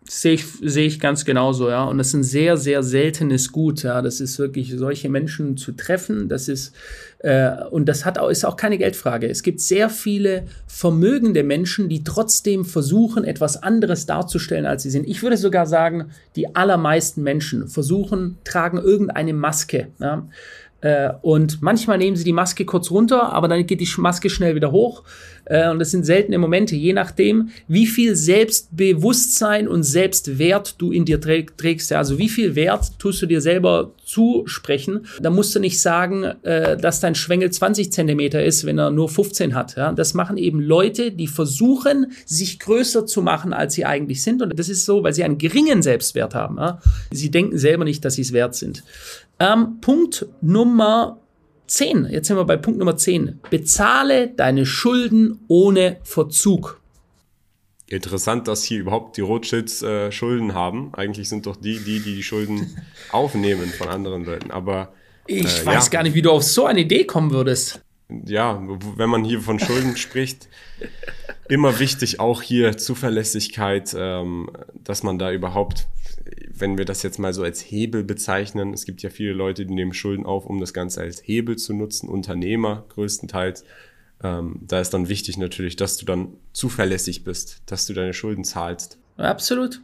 Sehe 0.08 0.34
ich, 0.34 0.44
sehe 0.62 0.86
ich 0.86 1.00
ganz 1.00 1.24
genauso, 1.24 1.68
ja. 1.68 1.84
Und 1.84 1.98
das 1.98 2.08
ist 2.08 2.14
ein 2.14 2.22
sehr, 2.22 2.56
sehr 2.56 2.82
seltenes 2.82 3.50
Gut, 3.50 3.82
ja. 3.82 4.02
Das 4.02 4.20
ist 4.20 4.38
wirklich, 4.38 4.72
solche 4.76 5.08
Menschen 5.08 5.56
zu 5.56 5.72
treffen, 5.72 6.28
das 6.28 6.48
ist, 6.48 6.74
äh, 7.18 7.50
und 7.70 7.86
das 7.86 8.04
hat 8.04 8.18
auch, 8.18 8.28
ist 8.28 8.44
auch 8.44 8.56
keine 8.56 8.78
Geldfrage. 8.78 9.28
Es 9.28 9.42
gibt 9.42 9.60
sehr 9.60 9.90
viele 9.90 10.44
vermögende 10.66 11.42
Menschen, 11.42 11.88
die 11.88 12.04
trotzdem 12.04 12.64
versuchen, 12.64 13.24
etwas 13.24 13.62
anderes 13.62 14.06
darzustellen, 14.06 14.66
als 14.66 14.84
sie 14.84 14.90
sind. 14.90 15.08
Ich 15.08 15.22
würde 15.22 15.36
sogar 15.36 15.66
sagen, 15.66 16.10
die 16.36 16.54
allermeisten 16.54 17.22
Menschen 17.22 17.66
versuchen, 17.68 18.38
tragen 18.44 18.78
irgendeine 18.78 19.32
Maske, 19.32 19.88
ja. 19.98 20.28
Äh, 20.80 21.10
und 21.22 21.62
manchmal 21.62 21.98
nehmen 21.98 22.16
sie 22.16 22.24
die 22.24 22.32
Maske 22.32 22.64
kurz 22.64 22.90
runter, 22.90 23.32
aber 23.32 23.48
dann 23.48 23.66
geht 23.66 23.80
die 23.80 23.88
Maske 23.96 24.28
schnell 24.30 24.54
wieder 24.54 24.72
hoch. 24.72 25.02
Äh, 25.46 25.70
und 25.70 25.78
das 25.78 25.90
sind 25.90 26.04
seltene 26.04 26.38
Momente, 26.38 26.76
je 26.76 26.92
nachdem, 26.92 27.50
wie 27.66 27.86
viel 27.86 28.14
Selbstbewusstsein 28.14 29.68
und 29.68 29.84
Selbstwert 29.84 30.74
du 30.78 30.92
in 30.92 31.04
dir 31.04 31.20
trägst. 31.20 31.92
Also 31.92 32.18
wie 32.18 32.28
viel 32.28 32.54
Wert 32.54 32.98
tust 32.98 33.22
du 33.22 33.26
dir 33.26 33.40
selber 33.40 33.92
zusprechen. 34.04 35.06
Da 35.20 35.30
musst 35.30 35.54
du 35.54 35.60
nicht 35.60 35.80
sagen, 35.80 36.24
äh, 36.42 36.76
dass 36.76 37.00
dein 37.00 37.14
Schwengel 37.14 37.50
20 37.50 37.92
Zentimeter 37.92 38.44
ist, 38.44 38.66
wenn 38.66 38.78
er 38.78 38.90
nur 38.90 39.08
15 39.08 39.54
hat. 39.54 39.76
Das 39.76 40.14
machen 40.14 40.36
eben 40.36 40.60
Leute, 40.60 41.10
die 41.10 41.26
versuchen, 41.26 42.12
sich 42.24 42.58
größer 42.58 43.06
zu 43.06 43.22
machen, 43.22 43.52
als 43.52 43.74
sie 43.74 43.84
eigentlich 43.84 44.22
sind. 44.22 44.42
Und 44.42 44.58
das 44.58 44.68
ist 44.68 44.84
so, 44.84 45.02
weil 45.02 45.12
sie 45.12 45.24
einen 45.24 45.38
geringen 45.38 45.82
Selbstwert 45.82 46.34
haben. 46.34 46.58
Sie 47.10 47.30
denken 47.30 47.58
selber 47.58 47.84
nicht, 47.84 48.04
dass 48.04 48.14
sie 48.14 48.22
es 48.22 48.32
wert 48.32 48.54
sind. 48.54 48.82
Ähm, 49.38 49.80
Punkt 49.80 50.26
Nummer 50.40 51.20
10. 51.66 52.08
Jetzt 52.10 52.28
sind 52.28 52.36
wir 52.36 52.44
bei 52.44 52.56
Punkt 52.56 52.78
Nummer 52.78 52.96
10. 52.96 53.40
Bezahle 53.50 54.28
deine 54.28 54.64
Schulden 54.64 55.40
ohne 55.48 55.98
Verzug. 56.02 56.80
Interessant, 57.88 58.48
dass 58.48 58.64
hier 58.64 58.80
überhaupt 58.80 59.16
die 59.16 59.20
Rothschilds 59.20 59.82
äh, 59.82 60.10
Schulden 60.10 60.54
haben. 60.54 60.92
Eigentlich 60.94 61.28
sind 61.28 61.46
doch 61.46 61.56
die, 61.56 61.78
die, 61.78 62.00
die 62.00 62.16
die 62.16 62.22
Schulden 62.22 62.76
aufnehmen 63.12 63.68
von 63.68 63.88
anderen 63.88 64.24
Leuten. 64.24 64.50
Aber 64.50 64.92
ich 65.26 65.62
äh, 65.62 65.66
weiß 65.66 65.86
ja. 65.86 65.90
gar 65.90 66.02
nicht, 66.02 66.14
wie 66.14 66.22
du 66.22 66.30
auf 66.30 66.42
so 66.42 66.66
eine 66.66 66.80
Idee 66.80 67.04
kommen 67.04 67.30
würdest. 67.30 67.80
Ja, 68.08 68.62
wenn 68.96 69.10
man 69.10 69.24
hier 69.24 69.40
von 69.40 69.58
Schulden 69.58 69.96
spricht, 69.96 70.48
immer 71.48 71.78
wichtig 71.78 72.20
auch 72.20 72.42
hier 72.42 72.76
Zuverlässigkeit, 72.76 73.94
ähm, 73.98 74.50
dass 74.84 75.02
man 75.02 75.18
da 75.18 75.32
überhaupt 75.32 75.86
wenn 76.58 76.78
wir 76.78 76.84
das 76.84 77.02
jetzt 77.02 77.18
mal 77.18 77.32
so 77.32 77.42
als 77.42 77.60
Hebel 77.60 78.02
bezeichnen, 78.02 78.72
es 78.72 78.84
gibt 78.84 79.02
ja 79.02 79.10
viele 79.10 79.32
Leute, 79.32 79.66
die 79.66 79.74
nehmen 79.74 79.92
Schulden 79.92 80.26
auf, 80.26 80.46
um 80.46 80.60
das 80.60 80.72
Ganze 80.72 81.00
als 81.00 81.22
Hebel 81.26 81.56
zu 81.56 81.74
nutzen, 81.74 82.08
Unternehmer 82.08 82.84
größtenteils. 82.90 83.64
Ähm, 84.22 84.60
da 84.62 84.80
ist 84.80 84.90
dann 84.90 85.08
wichtig 85.08 85.36
natürlich, 85.36 85.76
dass 85.76 85.98
du 85.98 86.06
dann 86.06 86.28
zuverlässig 86.52 87.24
bist, 87.24 87.62
dass 87.66 87.86
du 87.86 87.92
deine 87.92 88.14
Schulden 88.14 88.44
zahlst. 88.44 88.98
Absolut. 89.16 89.80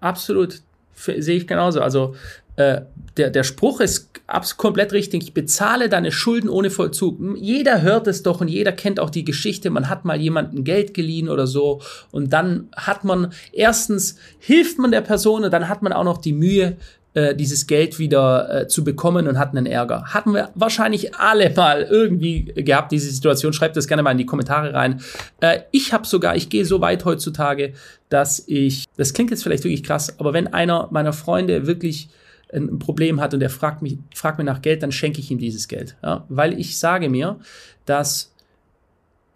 Absolut. 0.00 0.62
Sehe 0.94 1.36
ich 1.36 1.46
genauso. 1.46 1.80
Also 1.80 2.14
äh, 2.56 2.82
der, 3.16 3.30
der 3.30 3.44
Spruch 3.44 3.80
ist 3.80 4.10
komplett 4.56 4.92
richtig. 4.92 5.22
Ich 5.22 5.34
bezahle 5.34 5.88
deine 5.88 6.12
Schulden 6.12 6.48
ohne 6.48 6.70
Vollzug. 6.70 7.18
Jeder 7.36 7.82
hört 7.82 8.06
es 8.06 8.22
doch 8.22 8.40
und 8.40 8.48
jeder 8.48 8.72
kennt 8.72 9.00
auch 9.00 9.10
die 9.10 9.24
Geschichte. 9.24 9.70
Man 9.70 9.88
hat 9.88 10.04
mal 10.04 10.20
jemanden 10.20 10.64
Geld 10.64 10.94
geliehen 10.94 11.28
oder 11.28 11.46
so 11.46 11.80
und 12.10 12.32
dann 12.32 12.68
hat 12.76 13.04
man 13.04 13.32
erstens 13.52 14.16
hilft 14.38 14.78
man 14.78 14.90
der 14.90 15.02
Person 15.02 15.44
und 15.44 15.52
dann 15.52 15.68
hat 15.68 15.82
man 15.82 15.92
auch 15.92 16.04
noch 16.04 16.18
die 16.18 16.32
Mühe, 16.32 16.76
äh, 17.14 17.34
dieses 17.34 17.66
Geld 17.66 17.98
wieder 17.98 18.62
äh, 18.62 18.68
zu 18.68 18.84
bekommen 18.84 19.28
und 19.28 19.38
hat 19.38 19.50
einen 19.50 19.66
Ärger. 19.66 20.04
Hatten 20.06 20.32
wir 20.32 20.50
wahrscheinlich 20.54 21.14
alle 21.14 21.52
mal 21.54 21.82
irgendwie 21.82 22.44
gehabt, 22.44 22.90
diese 22.92 23.10
Situation. 23.10 23.52
Schreibt 23.52 23.76
das 23.76 23.86
gerne 23.86 24.02
mal 24.02 24.12
in 24.12 24.18
die 24.18 24.26
Kommentare 24.26 24.72
rein. 24.72 25.00
Äh, 25.40 25.60
ich 25.72 25.92
habe 25.92 26.06
sogar, 26.06 26.36
ich 26.36 26.48
gehe 26.48 26.64
so 26.64 26.80
weit 26.80 27.04
heutzutage, 27.04 27.74
dass 28.08 28.42
ich, 28.46 28.86
das 28.96 29.12
klingt 29.12 29.30
jetzt 29.30 29.42
vielleicht 29.42 29.64
wirklich 29.64 29.82
krass, 29.82 30.18
aber 30.18 30.32
wenn 30.32 30.52
einer 30.52 30.88
meiner 30.90 31.12
Freunde 31.12 31.66
wirklich 31.66 32.08
ein 32.52 32.78
Problem 32.78 33.20
hat 33.20 33.34
und 33.34 33.42
er 33.42 33.50
fragt 33.50 33.82
mich, 33.82 33.98
fragt 34.14 34.38
mir 34.38 34.44
nach 34.44 34.62
Geld, 34.62 34.82
dann 34.82 34.92
schenke 34.92 35.20
ich 35.20 35.30
ihm 35.30 35.38
dieses 35.38 35.68
Geld. 35.68 35.96
Ja? 36.02 36.24
Weil 36.28 36.58
ich 36.58 36.78
sage 36.78 37.08
mir, 37.08 37.38
dass 37.86 38.34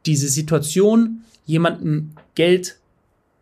diese 0.05 0.29
Situation, 0.29 1.25
jemanden 1.45 2.15
Geld 2.35 2.77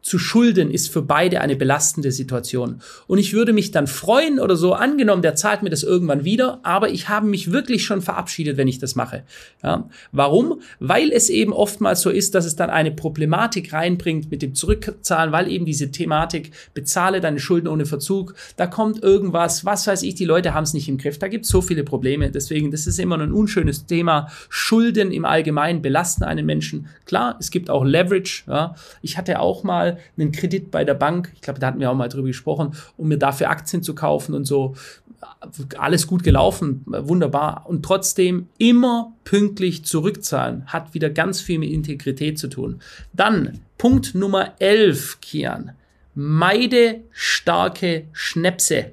zu 0.04 0.18
schulden 0.18 0.70
ist 0.70 0.90
für 0.90 1.00
beide 1.00 1.40
eine 1.40 1.56
belastende 1.56 2.12
Situation. 2.12 2.82
Und 3.06 3.16
ich 3.16 3.32
würde 3.32 3.54
mich 3.54 3.70
dann 3.70 3.86
freuen 3.86 4.38
oder 4.38 4.54
so, 4.54 4.74
angenommen, 4.74 5.22
der 5.22 5.34
zahlt 5.34 5.62
mir 5.62 5.70
das 5.70 5.82
irgendwann 5.82 6.26
wieder, 6.26 6.60
aber 6.62 6.90
ich 6.90 7.08
habe 7.08 7.26
mich 7.26 7.52
wirklich 7.52 7.86
schon 7.86 8.02
verabschiedet, 8.02 8.58
wenn 8.58 8.68
ich 8.68 8.78
das 8.78 8.96
mache. 8.96 9.22
Ja. 9.62 9.88
Warum? 10.12 10.60
Weil 10.78 11.10
es 11.10 11.30
eben 11.30 11.54
oftmals 11.54 12.02
so 12.02 12.10
ist, 12.10 12.34
dass 12.34 12.44
es 12.44 12.54
dann 12.54 12.68
eine 12.68 12.90
Problematik 12.90 13.72
reinbringt 13.72 14.30
mit 14.30 14.42
dem 14.42 14.54
Zurückzahlen, 14.54 15.32
weil 15.32 15.50
eben 15.50 15.64
diese 15.64 15.90
Thematik, 15.90 16.52
bezahle 16.74 17.22
deine 17.22 17.40
Schulden 17.40 17.68
ohne 17.68 17.86
Verzug, 17.86 18.34
da 18.58 18.66
kommt 18.66 19.02
irgendwas, 19.02 19.64
was 19.64 19.86
weiß 19.86 20.02
ich, 20.02 20.14
die 20.14 20.26
Leute 20.26 20.52
haben 20.52 20.64
es 20.64 20.74
nicht 20.74 20.88
im 20.90 20.98
Griff, 20.98 21.18
da 21.18 21.28
gibt 21.28 21.46
es 21.46 21.50
so 21.50 21.62
viele 21.62 21.82
Probleme. 21.82 22.30
Deswegen, 22.30 22.70
das 22.70 22.86
ist 22.86 22.98
immer 22.98 23.16
ein 23.18 23.32
unschönes 23.32 23.86
Thema. 23.86 24.28
Schulden 24.50 25.12
im 25.12 25.24
Allgemeinen 25.24 25.80
belasten 25.80 26.24
einen 26.24 26.44
Menschen. 26.44 26.88
Klar, 27.06 27.38
es 27.40 27.50
gibt 27.50 27.70
auch 27.70 27.84
Leverage. 27.84 28.42
Ja. 28.46 28.74
Ich 29.00 29.16
hatte 29.16 29.40
auch 29.40 29.62
mal 29.62 29.93
einen 30.16 30.33
Kredit 30.33 30.70
bei 30.70 30.85
der 30.85 30.94
Bank, 30.94 31.30
ich 31.35 31.40
glaube, 31.40 31.61
da 31.61 31.68
hatten 31.68 31.80
wir 31.80 31.90
auch 31.90 31.94
mal 31.94 32.09
drüber 32.09 32.28
gesprochen, 32.28 32.74
um 32.96 33.09
mir 33.09 33.18
dafür 33.18 33.50
Aktien 33.50 33.83
zu 33.83 33.94
kaufen 33.94 34.35
und 34.35 34.44
so. 34.44 34.74
Alles 35.78 36.07
gut 36.07 36.22
gelaufen, 36.22 36.83
wunderbar. 36.87 37.64
Und 37.66 37.83
trotzdem 37.85 38.48
immer 38.59 39.12
pünktlich 39.24 39.85
zurückzahlen, 39.85 40.66
hat 40.66 40.94
wieder 40.94 41.11
ganz 41.11 41.40
viel 41.40 41.59
mit 41.59 41.70
Integrität 41.70 42.38
zu 42.38 42.48
tun. 42.48 42.80
Dann 43.12 43.61
Punkt 43.78 44.14
Nummer 44.14 44.52
11, 44.59 45.20
Kian. 45.20 45.72
Meide 46.14 47.00
starke 47.11 48.04
Schnäpse. 48.12 48.92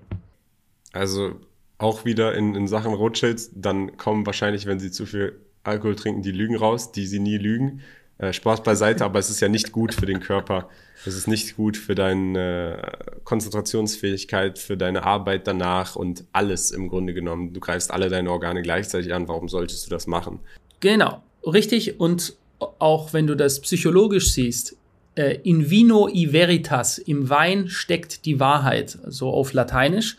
Also 0.93 1.35
auch 1.77 2.05
wieder 2.05 2.35
in, 2.35 2.55
in 2.55 2.67
Sachen 2.67 2.93
Rothschilds, 2.93 3.51
dann 3.55 3.97
kommen 3.97 4.25
wahrscheinlich, 4.25 4.65
wenn 4.65 4.79
sie 4.79 4.91
zu 4.91 5.05
viel 5.05 5.39
Alkohol 5.63 5.95
trinken, 5.95 6.21
die 6.21 6.31
Lügen 6.31 6.55
raus, 6.55 6.91
die 6.91 7.05
sie 7.05 7.19
nie 7.19 7.37
lügen. 7.37 7.81
Äh, 8.21 8.33
Spaß 8.33 8.61
beiseite, 8.61 9.03
aber 9.03 9.17
es 9.17 9.31
ist 9.31 9.39
ja 9.39 9.49
nicht 9.49 9.71
gut 9.71 9.95
für 9.95 10.05
den 10.05 10.19
Körper. 10.19 10.69
Es 11.07 11.15
ist 11.15 11.27
nicht 11.27 11.55
gut 11.55 11.75
für 11.75 11.95
deine 11.95 12.77
äh, 12.77 13.19
Konzentrationsfähigkeit, 13.23 14.59
für 14.59 14.77
deine 14.77 15.03
Arbeit 15.03 15.47
danach 15.47 15.95
und 15.95 16.25
alles 16.31 16.69
im 16.69 16.87
Grunde 16.87 17.15
genommen. 17.15 17.51
Du 17.51 17.59
greifst 17.59 17.89
alle 17.89 18.09
deine 18.09 18.29
Organe 18.29 18.61
gleichzeitig 18.61 19.11
an. 19.11 19.27
Warum 19.27 19.49
solltest 19.49 19.87
du 19.87 19.89
das 19.89 20.05
machen? 20.05 20.39
Genau, 20.81 21.23
richtig. 21.43 21.99
Und 21.99 22.35
auch 22.59 23.11
wenn 23.11 23.25
du 23.25 23.33
das 23.33 23.59
psychologisch 23.59 24.33
siehst, 24.33 24.77
äh, 25.15 25.39
in 25.41 25.71
vino 25.71 26.07
i 26.07 26.31
veritas, 26.31 26.99
im 26.99 27.27
Wein 27.27 27.69
steckt 27.69 28.25
die 28.25 28.39
Wahrheit, 28.39 28.99
so 29.07 29.31
auf 29.31 29.53
Lateinisch. 29.53 30.17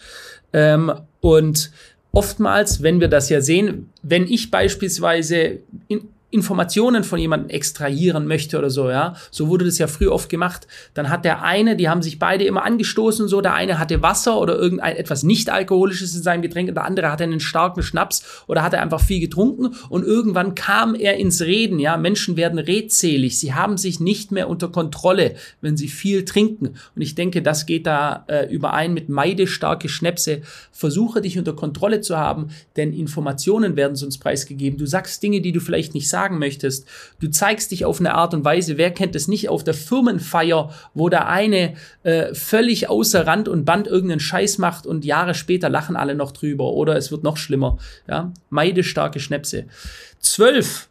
Ähm, 0.53 0.93
und 1.21 1.71
oftmals, 2.11 2.83
wenn 2.83 2.99
wir 2.99 3.07
das 3.07 3.29
ja 3.29 3.41
sehen, 3.41 3.91
wenn 4.03 4.27
ich 4.27 4.51
beispielsweise 4.51 5.61
in, 5.87 6.09
Informationen 6.33 7.05
von 7.05 7.19
jemandem 7.19 7.51
extrahieren 7.51 8.27
möchte 8.27 8.59
oder 8.59 8.71
so, 8.71 8.91
ja. 8.91 9.15
So 9.31 9.49
wurde 9.49 9.67
das 9.67 9.77
ja 9.77 9.87
früher 9.87 10.13
oft 10.13 10.31
gemacht. 10.31 10.67
Dann 10.95 11.11
hat 11.11 11.27
der 11.27 11.43
eine, 11.43 11.77
die 11.77 11.91
haben 11.91 12.01
sich 12.01 12.19
beide 12.19 12.45
immer 12.45 12.65
angestoßen, 12.65 13.29
so. 13.29 13.43
Der 13.43 13.53
eine 13.53 13.79
hatte 13.79 14.01
Wasser 14.01 14.41
oder 14.41 14.57
irgendein 14.57 14.97
etwas 14.97 15.25
nicht 15.25 15.51
alkoholisches 15.51 16.17
in 16.17 16.23
seinem 16.23 16.41
Getränk 16.41 16.71
und 16.71 16.77
der 16.77 16.85
andere 16.85 17.13
hatte 17.13 17.25
einen 17.25 17.39
starken 17.39 17.83
Schnaps 17.83 18.45
oder 18.47 18.63
hatte 18.63 18.81
einfach 18.81 19.01
viel 19.01 19.21
getrunken 19.21 19.75
und 19.91 20.05
irgendwann 20.05 20.55
kam 20.55 20.95
er 20.95 21.19
ins 21.19 21.43
Reden, 21.43 21.79
ja. 21.79 21.99
Menschen 21.99 22.39
werden 22.39 22.59
redselig. 22.59 23.39
Sie 23.39 23.53
haben 23.53 23.77
sich 23.77 24.01
nicht 24.01 24.33
mehr 24.33 24.49
unter 24.49 24.69
Kontrolle, 24.69 25.35
wenn 25.61 25.77
sie 25.77 25.89
viel 25.89 26.25
trinken. 26.25 26.77
Und 26.97 27.03
ich 27.03 27.15
denke, 27.15 27.43
das 27.43 27.67
geht 27.67 27.87
da 27.87 28.25
äh, 28.29 28.51
überein 28.51 28.95
mit 28.95 29.11
meidestarke 29.11 29.91
Schnäpse. 29.91 30.41
Versuche 30.71 31.21
dich 31.21 31.39
unter 31.39 31.53
Kontrolle 31.53 32.01
zu 32.01 32.17
haben, 32.17 32.49
denn 32.77 32.95
Informationen 32.95 33.77
werden 33.77 33.97
sonst 33.97 34.17
preisgegeben. 34.17 34.79
Du 34.79 34.87
sagst 34.87 35.23
Dinge, 35.23 35.43
die 35.43 35.53
du 35.53 35.61
vielleicht 35.61 35.93
nicht 35.93 36.09
sagst 36.09 36.22
sagen 36.23 36.39
möchtest. 36.39 36.87
Du 37.21 37.29
zeigst 37.29 37.73
dich 37.73 37.85
auf 37.85 37.99
eine 37.99 38.15
Art 38.15 38.33
und 38.33 38.45
Weise, 38.45 38.79
wer 38.79 38.93
kennt 38.93 39.17
es 39.17 39.27
nicht, 39.27 39.49
auf 39.49 39.65
der 39.65 39.75
Firmenfeier, 39.75 40.73
wo 40.95 41.09
der 41.09 41.29
eine 41.29 41.75
äh, 42.05 42.33
völlig 42.35 42.89
außer 42.89 43.27
Rand 43.27 43.49
und 43.49 43.65
Band 43.65 43.89
irgendeinen 43.89 44.21
Scheiß 44.21 44.59
macht 44.59 44.87
und 44.87 45.05
Jahre 45.05 45.35
später 45.35 45.69
lachen 45.69 45.97
alle 45.97 46.15
noch 46.15 46.31
drüber 46.31 46.73
oder 46.73 46.97
es 46.97 47.11
wird 47.11 47.25
noch 47.25 47.37
schlimmer. 47.37 47.79
Ja? 48.09 48.33
Meide 48.51 48.85
starke 48.85 49.19
Schnäpse. 49.19 49.67
Zwölf. 50.21 50.89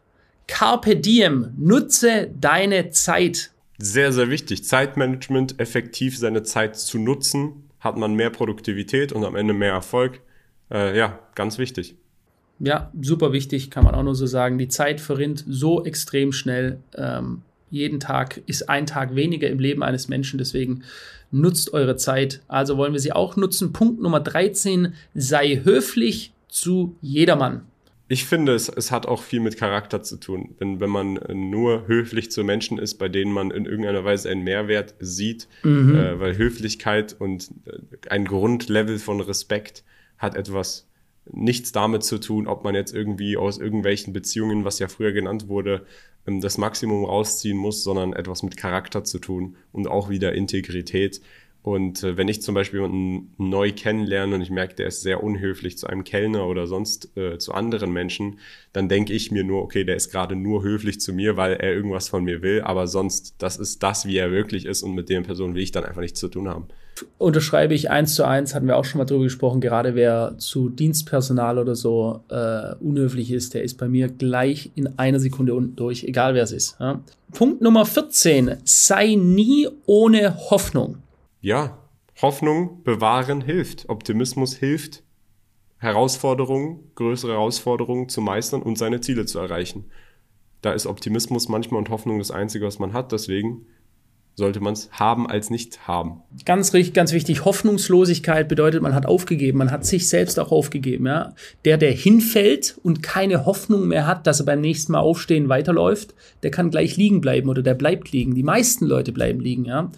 Carpe 0.48 0.98
diem. 0.98 1.54
Nutze 1.58 2.30
deine 2.38 2.90
Zeit. 2.90 3.52
Sehr, 3.78 4.12
sehr 4.12 4.30
wichtig. 4.30 4.66
Zeitmanagement, 4.66 5.60
effektiv 5.62 6.18
seine 6.18 6.44
Zeit 6.44 6.76
zu 6.76 7.00
nutzen, 7.00 7.70
hat 7.80 7.96
man 7.96 8.16
mehr 8.16 8.32
Produktivität 8.32 9.14
und 9.14 9.24
am 9.24 9.36
Ende 9.36 9.54
mehr 9.54 9.72
Erfolg. 9.72 10.20
Äh, 10.70 10.98
ja, 10.98 11.20
ganz 11.36 11.58
wichtig. 11.58 11.96
Ja, 12.64 12.92
super 13.02 13.34
wichtig, 13.34 13.72
kann 13.72 13.84
man 13.84 13.96
auch 13.96 14.04
nur 14.04 14.14
so 14.14 14.28
sagen. 14.28 14.60
Die 14.60 14.68
Zeit 14.68 15.02
verrinnt 15.02 15.44
so 15.48 15.84
extrem 15.84 16.32
schnell. 16.32 16.80
Ähm, 16.96 17.42
jeden 17.72 18.00
Tag 18.00 18.42
ist 18.46 18.70
ein 18.70 18.86
Tag 18.86 19.16
weniger 19.16 19.50
im 19.50 19.60
Leben 19.60 19.82
eines 19.82 20.08
Menschen, 20.10 20.38
deswegen 20.38 20.84
nutzt 21.32 21.74
eure 21.74 21.96
Zeit. 21.96 22.42
Also 22.48 22.78
wollen 22.78 22.94
wir 22.94 23.00
sie 23.00 23.14
auch 23.14 23.36
nutzen. 23.36 23.74
Punkt 23.74 24.02
Nummer 24.02 24.20
13, 24.20 24.94
sei 25.16 25.62
höflich 25.64 26.34
zu 26.50 26.96
jedermann. 27.02 27.62
Ich 28.10 28.26
finde, 28.26 28.54
es, 28.54 28.68
es 28.68 28.92
hat 28.92 29.06
auch 29.06 29.24
viel 29.24 29.40
mit 29.40 29.58
Charakter 29.58 30.04
zu 30.04 30.18
tun. 30.18 30.54
Wenn, 30.60 30.82
wenn 30.82 30.90
man 30.90 31.18
nur 31.34 31.88
höflich 31.88 32.30
zu 32.30 32.44
Menschen 32.44 32.78
ist, 32.78 32.96
bei 32.96 33.08
denen 33.08 33.32
man 33.32 33.52
in 33.52 33.66
irgendeiner 33.66 34.04
Weise 34.04 34.30
einen 34.30 34.44
Mehrwert 34.44 34.94
sieht, 35.00 35.48
mhm. 35.64 35.96
äh, 35.96 36.20
weil 36.20 36.38
Höflichkeit 36.38 37.16
und 37.18 37.50
ein 38.10 38.26
Grundlevel 38.26 39.00
von 39.00 39.22
Respekt 39.22 39.84
hat 40.18 40.36
etwas 40.36 40.91
nichts 41.26 41.72
damit 41.72 42.04
zu 42.04 42.20
tun, 42.20 42.48
ob 42.48 42.64
man 42.64 42.76
jetzt 42.76 42.94
irgendwie 42.94 43.38
aus 43.38 43.58
irgendwelchen 43.58 44.14
Beziehungen, 44.14 44.66
was 44.66 44.80
ja 44.80 44.88
früher 44.88 45.12
genannt 45.12 45.48
wurde, 45.48 45.86
ähm, 46.28 46.42
das 46.42 46.58
Maximum 46.58 47.06
rausziehen 47.06 47.58
muss, 47.58 47.84
sondern 47.84 48.14
etwas 48.14 48.44
mit 48.44 48.58
Charakter 48.58 49.04
zu 49.04 49.20
tun 49.20 49.56
und 49.72 49.88
auch 49.88 50.10
wieder 50.10 50.34
Integrität. 50.34 51.22
Und 51.64 52.04
äh, 52.04 52.18
wenn 52.18 52.28
ich 52.28 52.42
zum 52.42 52.56
Beispiel 52.56 52.80
jemanden 52.80 53.34
neu 53.38 53.72
kennenlerne 53.72 54.36
und 54.36 54.42
ich 54.42 54.50
merke, 54.50 54.76
der 54.76 54.88
ist 54.88 55.02
sehr 55.02 55.24
unhöflich 55.24 55.78
zu 55.78 55.88
einem 55.88 56.04
Kellner 56.04 56.48
oder 56.48 56.66
sonst 56.66 57.16
äh, 57.16 57.38
zu 57.38 57.54
anderen 57.54 57.92
Menschen, 57.92 58.40
dann 58.74 58.90
denke 58.90 59.14
ich 59.14 59.32
mir 59.32 59.44
nur, 59.44 59.62
okay, 59.62 59.84
der 59.84 59.96
ist 59.96 60.12
gerade 60.12 60.36
nur 60.36 60.64
höflich 60.64 61.00
zu 61.00 61.14
mir, 61.14 61.38
weil 61.38 61.54
er 61.54 61.74
irgendwas 61.74 62.10
von 62.10 62.24
mir 62.24 62.42
will, 62.42 62.62
aber 62.62 62.88
sonst, 62.88 63.36
das 63.38 63.58
ist 63.58 63.84
das, 63.84 64.08
wie 64.08 64.18
er 64.18 64.32
wirklich 64.32 64.66
ist 64.66 64.82
und 64.82 64.96
mit 64.96 65.10
der 65.10 65.22
Person 65.22 65.54
will 65.54 65.62
ich 65.62 65.72
dann 65.72 65.84
einfach 65.84 66.02
nichts 66.02 66.20
zu 66.20 66.30
tun 66.30 66.48
haben. 66.48 66.66
Unterschreibe 67.18 67.74
ich 67.74 67.90
eins 67.90 68.16
zu 68.16 68.24
eins, 68.24 68.56
hatten 68.56 68.68
wir 68.68 68.78
auch 68.78 68.86
schon 68.86 69.00
mal 69.00 69.06
drüber 69.06 69.24
gesprochen, 69.24 69.62
gerade 69.62 69.94
wer 69.94 70.36
zu 70.40 70.70
Dienstpersonal 70.70 71.60
oder 71.60 71.76
so 71.76 72.24
äh, 72.30 72.76
unhöflich 72.80 73.32
ist, 73.32 73.54
der 73.54 73.64
ist 73.64 73.76
bei 73.78 73.88
mir 73.88 74.08
gleich 74.08 74.72
in 74.76 74.98
einer 74.98 75.20
Sekunde 75.20 75.54
unten 75.54 75.76
durch, 75.76 76.04
egal 76.06 76.34
wer 76.34 76.44
es 76.44 76.52
ist. 76.52 76.78
Ja. 76.80 77.02
Punkt 77.34 77.62
Nummer 77.62 77.86
14, 77.86 78.58
sei 78.64 79.16
nie 79.16 79.68
ohne 79.86 80.36
Hoffnung 80.50 80.98
ja, 81.42 81.78
Hoffnung 82.22 82.84
bewahren 82.84 83.42
hilft. 83.42 83.90
Optimismus 83.90 84.56
hilft, 84.56 85.04
Herausforderungen, 85.78 86.92
größere 86.96 87.34
Herausforderungen 87.34 88.10
zu 88.10 88.22
meistern 88.22 88.62
und 88.62 88.78
seine 88.78 89.02
Ziele 89.02 89.26
zu 89.26 89.40
erreichen. 89.40 89.86
Da 90.62 90.74
ist 90.74 90.86
Optimismus 90.86 91.50
manchmal 91.50 91.80
und 91.80 91.90
Hoffnung 91.90 92.20
das 92.20 92.30
Einzige, 92.30 92.66
was 92.66 92.78
man 92.78 92.94
hat. 92.94 93.12
Deswegen 93.12 93.66
sollte 94.36 94.60
man 94.60 94.74
es 94.74 94.90
haben 94.92 95.28
als 95.28 95.50
nicht 95.50 95.88
haben. 95.88 96.22
Ganz 96.46 96.74
richtig, 96.74 96.94
ganz 96.94 97.12
wichtig. 97.12 97.44
Hoffnungslosigkeit 97.46 98.48
bedeutet, 98.48 98.82
man 98.82 98.94
hat 98.94 99.06
aufgegeben, 99.06 99.58
man 99.58 99.72
hat 99.72 99.86
sich 99.86 100.08
selbst 100.08 100.40
auch 100.40 100.52
aufgegeben. 100.52 101.08
Ja? 101.08 101.34
Der, 101.66 101.78
der 101.78 101.92
hinfällt 101.92 102.78
und 102.84 103.04
keine 103.04 103.46
Hoffnung 103.46 103.88
mehr 103.88 104.08
hat, 104.08 104.28
dass 104.28 104.40
er 104.40 104.46
beim 104.46 104.62
nächsten 104.62 104.94
Mal 104.94 105.00
aufstehen 105.00 105.50
weiterläuft, 105.50 106.14
der 106.44 106.52
kann 106.52 106.70
gleich 106.70 106.96
liegen 106.96 107.22
bleiben 107.22 107.50
oder 107.50 107.62
der 107.62 107.74
bleibt 107.74 108.12
liegen. 108.12 108.36
Die 108.36 108.44
meisten 108.44 108.86
Leute 108.86 109.12
bleiben 109.12 109.40
liegen. 109.40 109.66
Ja? 109.66 109.92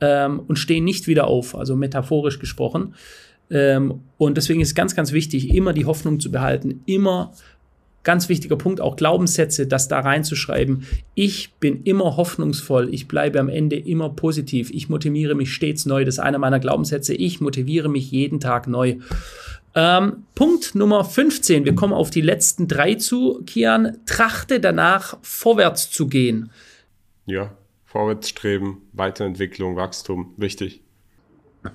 Ähm, 0.00 0.40
und 0.46 0.58
stehen 0.58 0.84
nicht 0.84 1.06
wieder 1.06 1.26
auf, 1.26 1.54
also 1.56 1.76
metaphorisch 1.76 2.38
gesprochen. 2.38 2.94
Ähm, 3.50 4.00
und 4.18 4.36
deswegen 4.36 4.60
ist 4.60 4.74
ganz, 4.74 4.94
ganz 4.96 5.12
wichtig, 5.12 5.54
immer 5.54 5.72
die 5.72 5.84
Hoffnung 5.84 6.20
zu 6.20 6.30
behalten, 6.30 6.82
immer 6.86 7.32
ganz 8.06 8.28
wichtiger 8.28 8.56
Punkt, 8.56 8.80
auch 8.80 8.94
Glaubenssätze, 8.94 9.66
das 9.66 9.88
da 9.88 9.98
reinzuschreiben. 9.98 10.84
Ich 11.14 11.54
bin 11.54 11.82
immer 11.82 12.16
hoffnungsvoll, 12.16 12.94
ich 12.94 13.08
bleibe 13.08 13.40
am 13.40 13.48
Ende 13.48 13.76
immer 13.76 14.10
positiv, 14.10 14.70
ich 14.70 14.88
motiviere 14.88 15.34
mich 15.34 15.52
stets 15.52 15.86
neu. 15.86 16.04
Das 16.04 16.14
ist 16.14 16.20
einer 16.20 16.38
meiner 16.38 16.60
Glaubenssätze. 16.60 17.14
Ich 17.14 17.40
motiviere 17.40 17.88
mich 17.88 18.10
jeden 18.12 18.38
Tag 18.38 18.68
neu. 18.68 18.96
Ähm, 19.74 20.24
Punkt 20.36 20.76
Nummer 20.76 21.04
15. 21.04 21.64
Wir 21.64 21.74
kommen 21.74 21.92
auf 21.92 22.10
die 22.10 22.20
letzten 22.20 22.68
drei 22.68 22.94
zu, 22.94 23.42
Kian. 23.44 23.98
Trachte 24.06 24.60
danach, 24.60 25.18
vorwärts 25.22 25.90
zu 25.90 26.06
gehen. 26.06 26.50
Ja, 27.26 27.56
Vorwärtsstreben, 27.96 28.82
Weiterentwicklung, 28.92 29.76
Wachstum, 29.76 30.34
wichtig. 30.36 30.82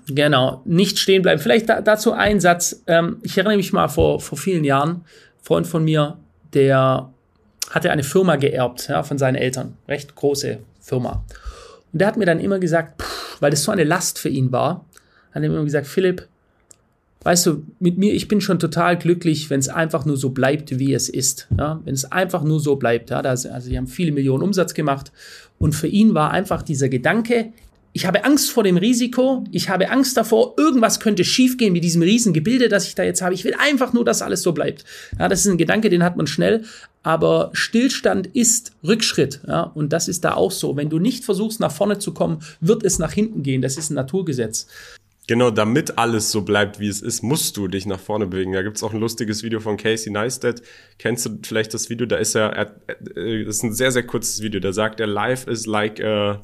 Genau, 0.07 0.61
nicht 0.65 0.99
stehen 0.99 1.23
bleiben. 1.23 1.41
Vielleicht 1.41 1.67
da, 1.67 1.81
dazu 1.81 2.13
ein 2.13 2.39
Satz. 2.39 2.83
Ähm, 2.85 3.17
ich 3.23 3.35
erinnere 3.39 3.57
mich 3.57 3.73
mal 3.73 3.87
vor, 3.87 4.19
vor 4.21 4.37
vielen 4.37 4.63
Jahren, 4.63 5.03
Freund 5.41 5.65
von 5.65 5.83
mir, 5.83 6.19
der 6.53 7.11
hatte 7.71 7.89
eine 7.89 8.03
Firma 8.03 8.35
geerbt 8.35 8.87
ja, 8.87 9.01
von 9.01 9.17
seinen 9.17 9.33
Eltern. 9.33 9.77
Recht 9.87 10.13
große 10.13 10.59
Firma. 10.79 11.25
Und 11.91 11.99
der 11.99 12.07
hat 12.07 12.17
mir 12.17 12.27
dann 12.27 12.39
immer 12.39 12.59
gesagt, 12.59 13.01
pff, 13.01 13.41
weil 13.41 13.49
das 13.49 13.63
so 13.63 13.71
eine 13.71 13.83
Last 13.83 14.19
für 14.19 14.29
ihn 14.29 14.51
war, 14.51 14.85
hat 15.31 15.41
er 15.41 15.45
immer 15.45 15.63
gesagt, 15.63 15.87
Philipp, 15.87 16.27
weißt 17.23 17.45
du, 17.45 17.63
mit 17.79 17.97
mir, 17.97 18.13
ich 18.13 18.27
bin 18.27 18.41
schon 18.41 18.59
total 18.59 18.97
glücklich, 18.97 19.49
wenn 19.49 19.59
es 19.59 19.69
einfach 19.69 20.05
nur 20.05 20.17
so 20.17 20.29
bleibt, 20.29 20.79
wie 20.79 20.93
es 20.93 21.09
ist. 21.09 21.47
Ja? 21.57 21.81
Wenn 21.85 21.93
es 21.93 22.11
einfach 22.11 22.43
nur 22.43 22.59
so 22.59 22.75
bleibt. 22.75 23.09
Ja? 23.09 23.19
Also, 23.19 23.49
die 23.69 23.77
haben 23.77 23.87
viele 23.87 24.11
Millionen 24.11 24.43
Umsatz 24.43 24.73
gemacht 24.73 25.11
und 25.59 25.73
für 25.73 25.87
ihn 25.87 26.13
war 26.13 26.31
einfach 26.31 26.63
dieser 26.63 26.89
Gedanke, 26.89 27.53
ich 27.93 28.05
habe 28.05 28.23
Angst 28.23 28.51
vor 28.51 28.63
dem 28.63 28.77
Risiko, 28.77 29.43
ich 29.51 29.67
habe 29.67 29.89
Angst 29.89 30.15
davor, 30.15 30.53
irgendwas 30.57 31.01
könnte 31.01 31.25
schiefgehen 31.25 31.73
mit 31.73 31.83
diesem 31.83 32.01
Riesengebilde, 32.01 32.69
das 32.69 32.87
ich 32.87 32.95
da 32.95 33.03
jetzt 33.03 33.21
habe. 33.21 33.33
Ich 33.33 33.43
will 33.43 33.53
einfach 33.59 33.91
nur, 33.91 34.05
dass 34.05 34.21
alles 34.21 34.41
so 34.43 34.53
bleibt. 34.53 34.85
Ja, 35.19 35.27
das 35.27 35.41
ist 35.41 35.51
ein 35.51 35.57
Gedanke, 35.57 35.89
den 35.89 36.01
hat 36.01 36.15
man 36.15 36.25
schnell, 36.25 36.63
aber 37.03 37.49
Stillstand 37.51 38.27
ist 38.27 38.71
Rückschritt. 38.81 39.41
Ja, 39.45 39.63
und 39.63 39.91
das 39.91 40.07
ist 40.07 40.23
da 40.23 40.35
auch 40.35 40.51
so. 40.51 40.77
Wenn 40.77 40.89
du 40.89 40.99
nicht 40.99 41.25
versuchst, 41.25 41.59
nach 41.59 41.71
vorne 41.71 41.99
zu 41.99 42.13
kommen, 42.13 42.39
wird 42.61 42.83
es 42.85 42.97
nach 42.97 43.11
hinten 43.11 43.43
gehen. 43.43 43.61
Das 43.61 43.77
ist 43.77 43.89
ein 43.89 43.95
Naturgesetz. 43.95 44.67
Genau, 45.27 45.51
damit 45.51 45.97
alles 45.97 46.31
so 46.31 46.41
bleibt, 46.41 46.79
wie 46.79 46.87
es 46.87 47.01
ist, 47.01 47.21
musst 47.21 47.55
du 47.55 47.67
dich 47.67 47.85
nach 47.85 47.99
vorne 47.99 48.25
bewegen. 48.25 48.53
Da 48.53 48.63
gibt's 48.63 48.83
auch 48.83 48.93
ein 48.93 48.99
lustiges 48.99 49.43
Video 49.43 49.59
von 49.59 49.77
Casey 49.77 50.11
Neistat. 50.11 50.61
Kennst 50.97 51.25
du 51.25 51.39
vielleicht 51.43 51.73
das 51.73 51.89
Video? 51.89 52.07
Da 52.07 52.17
ist 52.17 52.35
er, 52.35 52.53
er 52.53 52.75
äh, 53.15 53.45
das 53.45 53.57
ist 53.57 53.63
ein 53.63 53.73
sehr, 53.73 53.91
sehr 53.91 54.03
kurzes 54.03 54.41
Video. 54.41 54.59
Da 54.59 54.73
sagt 54.73 54.99
er, 54.99 55.07
Life 55.07 55.49
is 55.49 55.67
like 55.67 56.03
a, 56.03 56.41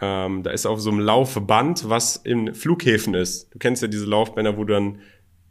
ähm, 0.00 0.44
da 0.44 0.52
ist 0.52 0.64
er 0.64 0.70
auf 0.70 0.80
so 0.80 0.90
einem 0.90 1.00
Laufband, 1.00 1.88
was 1.88 2.16
in 2.16 2.54
Flughäfen 2.54 3.14
ist. 3.14 3.52
Du 3.52 3.58
kennst 3.58 3.82
ja 3.82 3.88
diese 3.88 4.06
Laufbänder, 4.06 4.56
wo 4.56 4.64
du 4.64 4.74
dann, 4.74 5.00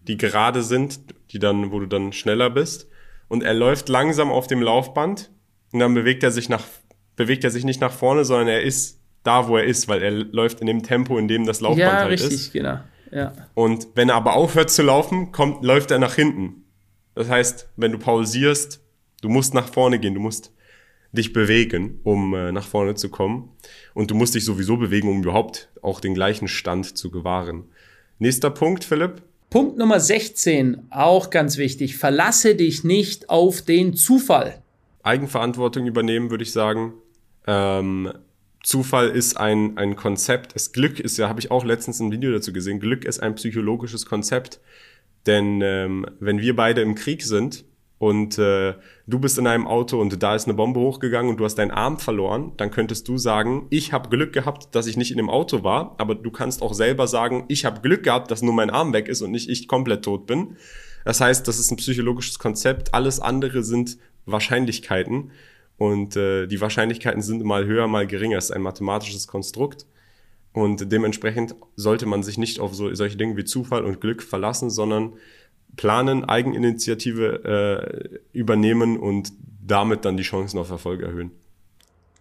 die 0.07 0.15
gerade 0.15 0.63
sind, 0.63 1.01
die 1.31 1.39
dann, 1.39 1.71
wo 1.71 1.79
du 1.79 1.85
dann 1.85 2.13
schneller 2.13 2.49
bist. 2.49 2.87
Und 3.27 3.43
er 3.43 3.53
läuft 3.53 3.89
langsam 3.89 4.31
auf 4.31 4.47
dem 4.47 4.61
Laufband 4.61 5.29
und 5.73 5.79
dann 5.79 5.93
bewegt 5.93 6.23
er 6.23 6.31
sich 6.31 6.47
nach, 6.47 6.63
bewegt 7.17 7.43
er 7.43 7.51
sich 7.51 7.65
nicht 7.65 7.81
nach 7.81 7.91
vorne, 7.91 8.23
sondern 8.23 8.47
er 8.47 8.61
ist 8.61 8.96
da, 9.27 9.47
wo 9.47 9.57
er 9.57 9.65
ist, 9.65 9.87
weil 9.87 10.01
er 10.01 10.11
läuft 10.11 10.61
in 10.61 10.67
dem 10.67 10.83
Tempo, 10.83 11.17
in 11.17 11.27
dem 11.27 11.45
das 11.45 11.61
Laufband 11.61 11.79
ja, 11.79 11.97
halt 11.97 12.11
richtig, 12.11 12.33
ist. 12.33 12.53
Genau. 12.53 12.79
Ja. 13.11 13.33
Und 13.53 13.87
wenn 13.95 14.09
er 14.09 14.15
aber 14.15 14.35
aufhört 14.35 14.69
zu 14.69 14.83
laufen, 14.83 15.31
kommt, 15.31 15.63
läuft 15.63 15.91
er 15.91 15.99
nach 15.99 16.15
hinten. 16.15 16.63
Das 17.15 17.29
heißt, 17.29 17.69
wenn 17.75 17.91
du 17.91 17.97
pausierst, 17.97 18.81
du 19.21 19.29
musst 19.29 19.53
nach 19.53 19.69
vorne 19.69 19.99
gehen, 19.99 20.13
du 20.13 20.19
musst 20.19 20.51
dich 21.11 21.33
bewegen, 21.33 21.99
um 22.03 22.33
äh, 22.33 22.51
nach 22.51 22.67
vorne 22.67 22.95
zu 22.95 23.09
kommen. 23.09 23.49
Und 23.93 24.11
du 24.11 24.15
musst 24.15 24.35
dich 24.35 24.45
sowieso 24.45 24.77
bewegen, 24.77 25.09
um 25.09 25.21
überhaupt 25.21 25.69
auch 25.81 25.99
den 25.99 26.13
gleichen 26.13 26.47
Stand 26.47 26.97
zu 26.97 27.09
gewahren. 27.09 27.65
Nächster 28.19 28.49
Punkt, 28.49 28.83
Philipp. 28.83 29.21
Punkt 29.49 29.77
Nummer 29.77 29.99
16, 29.99 30.87
auch 30.89 31.29
ganz 31.29 31.57
wichtig. 31.57 31.97
Verlasse 31.97 32.55
dich 32.55 32.83
nicht 32.83 33.29
auf 33.29 33.61
den 33.61 33.93
Zufall. 33.93 34.61
Eigenverantwortung 35.03 35.85
übernehmen, 35.85 36.29
würde 36.29 36.43
ich 36.43 36.51
sagen. 36.51 36.93
Ähm, 37.45 38.11
Zufall 38.63 39.09
ist 39.09 39.37
ein, 39.37 39.77
ein 39.77 39.95
Konzept. 39.95 40.55
Das 40.55 40.71
Glück 40.71 40.99
ist 40.99 41.17
ja, 41.17 41.29
habe 41.29 41.39
ich 41.39 41.51
auch 41.51 41.63
letztens 41.63 41.99
ein 41.99 42.11
Video 42.11 42.31
dazu 42.31 42.51
gesehen, 42.53 42.79
Glück 42.79 43.05
ist 43.05 43.19
ein 43.19 43.35
psychologisches 43.35 44.05
Konzept. 44.05 44.59
Denn 45.25 45.61
ähm, 45.61 46.05
wenn 46.19 46.39
wir 46.39 46.55
beide 46.55 46.81
im 46.81 46.95
Krieg 46.95 47.21
sind 47.21 47.65
und 47.99 48.37
äh, 48.37 48.75
du 49.07 49.19
bist 49.19 49.37
in 49.37 49.47
einem 49.47 49.67
Auto 49.67 49.99
und 49.99 50.21
da 50.21 50.35
ist 50.35 50.45
eine 50.45 50.53
Bombe 50.53 50.79
hochgegangen 50.79 51.29
und 51.29 51.37
du 51.37 51.45
hast 51.45 51.55
deinen 51.55 51.71
Arm 51.71 51.99
verloren, 51.99 52.53
dann 52.57 52.71
könntest 52.71 53.07
du 53.07 53.17
sagen, 53.17 53.67
ich 53.69 53.91
habe 53.91 54.09
Glück 54.09 54.33
gehabt, 54.33 54.73
dass 54.73 54.87
ich 54.87 54.97
nicht 54.97 55.11
in 55.11 55.17
dem 55.17 55.29
Auto 55.29 55.63
war, 55.63 55.95
aber 55.97 56.15
du 56.15 56.31
kannst 56.31 56.61
auch 56.61 56.73
selber 56.73 57.07
sagen, 57.07 57.45
ich 57.49 57.65
habe 57.65 57.81
Glück 57.81 58.03
gehabt, 58.03 58.31
dass 58.31 58.41
nur 58.41 58.53
mein 58.53 58.69
Arm 58.69 58.93
weg 58.93 59.07
ist 59.07 59.21
und 59.21 59.31
nicht 59.31 59.49
ich 59.49 59.67
komplett 59.67 60.05
tot 60.05 60.27
bin. 60.27 60.55
Das 61.03 61.21
heißt, 61.21 61.47
das 61.47 61.59
ist 61.59 61.71
ein 61.71 61.77
psychologisches 61.77 62.37
Konzept. 62.39 62.93
Alles 62.93 63.19
andere 63.19 63.63
sind 63.63 63.97
Wahrscheinlichkeiten. 64.25 65.31
Und 65.77 66.15
äh, 66.15 66.47
die 66.47 66.59
Wahrscheinlichkeiten 66.59 67.21
sind 67.21 67.43
mal 67.43 67.65
höher, 67.65 67.87
mal 67.87 68.07
geringer. 68.07 68.37
Es 68.37 68.45
ist 68.45 68.51
ein 68.51 68.61
mathematisches 68.61 69.27
Konstrukt. 69.27 69.85
Und 70.53 70.91
dementsprechend 70.91 71.55
sollte 71.75 72.07
man 72.07 72.23
sich 72.23 72.37
nicht 72.39 72.59
auf 72.59 72.73
so, 72.73 72.93
solche 72.95 73.17
Dinge 73.17 73.37
wie 73.37 73.43
Zufall 73.43 73.85
und 73.85 74.01
Glück 74.01 74.23
verlassen, 74.23 74.71
sondern 74.71 75.13
planen, 75.75 76.25
Eigeninitiative 76.25 78.19
äh, 78.33 78.37
übernehmen 78.37 78.97
und 78.97 79.31
damit 79.63 80.03
dann 80.05 80.17
die 80.17 80.23
Chancen 80.23 80.57
auf 80.57 80.71
Erfolg 80.71 81.03
erhöhen. 81.03 81.31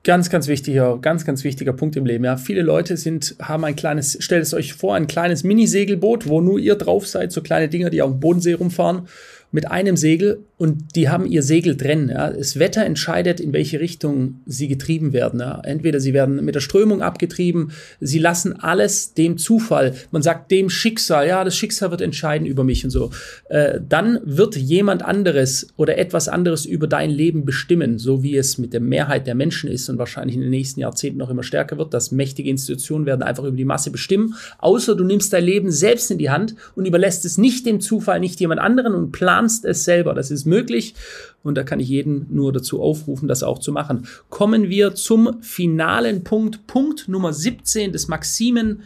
Ganz, 0.04 0.28
ganz 0.30 0.46
wichtiger, 0.46 0.98
ganz, 0.98 1.24
ganz 1.24 1.42
wichtiger 1.42 1.72
Punkt 1.72 1.96
im 1.96 2.04
Leben. 2.06 2.24
Ja, 2.24 2.36
viele 2.36 2.62
Leute 2.62 2.96
sind, 2.96 3.34
haben 3.40 3.64
ein 3.64 3.74
kleines, 3.74 4.18
stellt 4.20 4.42
es 4.42 4.54
euch 4.54 4.74
vor, 4.74 4.94
ein 4.94 5.06
kleines 5.06 5.42
Mini-Segelboot, 5.42 6.28
wo 6.28 6.40
nur 6.40 6.58
ihr 6.58 6.76
drauf 6.76 7.06
seid, 7.06 7.32
so 7.32 7.40
kleine 7.40 7.68
Dinger, 7.68 7.90
die 7.90 8.02
auf 8.02 8.10
dem 8.10 8.20
Bodensee 8.20 8.52
rumfahren 8.52 9.08
mit 9.52 9.70
einem 9.70 9.96
Segel 9.96 10.40
und 10.58 10.96
die 10.96 11.08
haben 11.08 11.26
ihr 11.26 11.42
Segel 11.42 11.76
drin. 11.76 12.08
Ja. 12.08 12.30
Das 12.30 12.58
Wetter 12.58 12.84
entscheidet, 12.84 13.40
in 13.40 13.52
welche 13.52 13.78
Richtung 13.78 14.40
sie 14.46 14.68
getrieben 14.68 15.12
werden. 15.12 15.40
Ja. 15.40 15.60
Entweder 15.64 16.00
sie 16.00 16.14
werden 16.14 16.44
mit 16.44 16.54
der 16.54 16.60
Strömung 16.60 17.02
abgetrieben, 17.02 17.72
sie 18.00 18.18
lassen 18.18 18.58
alles 18.58 19.14
dem 19.14 19.38
Zufall. 19.38 19.94
Man 20.10 20.22
sagt 20.22 20.50
dem 20.50 20.70
Schicksal, 20.70 21.28
ja, 21.28 21.44
das 21.44 21.56
Schicksal 21.56 21.90
wird 21.90 22.00
entscheiden 22.00 22.46
über 22.46 22.64
mich 22.64 22.84
und 22.84 22.90
so. 22.90 23.10
Äh, 23.48 23.80
dann 23.86 24.18
wird 24.24 24.56
jemand 24.56 25.02
anderes 25.02 25.68
oder 25.76 25.98
etwas 25.98 26.28
anderes 26.28 26.64
über 26.64 26.86
dein 26.86 27.10
Leben 27.10 27.44
bestimmen, 27.44 27.98
so 27.98 28.22
wie 28.22 28.36
es 28.36 28.58
mit 28.58 28.72
der 28.72 28.80
Mehrheit 28.80 29.26
der 29.26 29.34
Menschen 29.34 29.70
ist 29.70 29.88
und 29.88 29.98
wahrscheinlich 29.98 30.36
in 30.36 30.42
den 30.42 30.50
nächsten 30.50 30.80
Jahrzehnten 30.80 31.18
noch 31.18 31.30
immer 31.30 31.42
stärker 31.42 31.76
wird, 31.76 31.92
dass 31.92 32.10
mächtige 32.10 32.48
Institutionen 32.48 33.06
werden 33.06 33.22
einfach 33.22 33.44
über 33.44 33.56
die 33.56 33.64
Masse 33.64 33.90
bestimmen. 33.90 34.34
Außer 34.58 34.96
du 34.96 35.04
nimmst 35.04 35.32
dein 35.32 35.44
Leben 35.44 35.70
selbst 35.70 36.10
in 36.10 36.18
die 36.18 36.30
Hand 36.30 36.56
und 36.74 36.86
überlässt 36.86 37.24
es 37.24 37.36
nicht 37.38 37.66
dem 37.66 37.80
Zufall, 37.80 38.20
nicht 38.20 38.40
jemand 38.40 38.60
anderen 38.60 38.94
und 38.94 39.12
planst 39.12 39.35
es 39.44 39.84
selber. 39.84 40.14
Das 40.14 40.30
ist 40.30 40.46
möglich 40.46 40.94
und 41.42 41.54
da 41.56 41.62
kann 41.62 41.80
ich 41.80 41.88
jeden 41.88 42.26
nur 42.30 42.52
dazu 42.52 42.82
aufrufen, 42.82 43.28
das 43.28 43.42
auch 43.42 43.58
zu 43.58 43.72
machen. 43.72 44.08
Kommen 44.30 44.68
wir 44.68 44.94
zum 44.94 45.42
finalen 45.42 46.24
Punkt, 46.24 46.66
Punkt 46.66 47.08
Nummer 47.08 47.32
17 47.32 47.92
des 47.92 48.08
Maximen, 48.08 48.82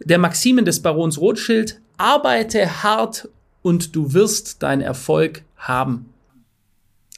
der 0.00 0.18
Maximen 0.18 0.64
des 0.64 0.80
Barons 0.80 1.18
Rothschild. 1.18 1.80
Arbeite 1.96 2.82
hart 2.82 3.28
und 3.62 3.94
du 3.94 4.12
wirst 4.12 4.62
deinen 4.62 4.82
Erfolg 4.82 5.42
haben. 5.56 6.06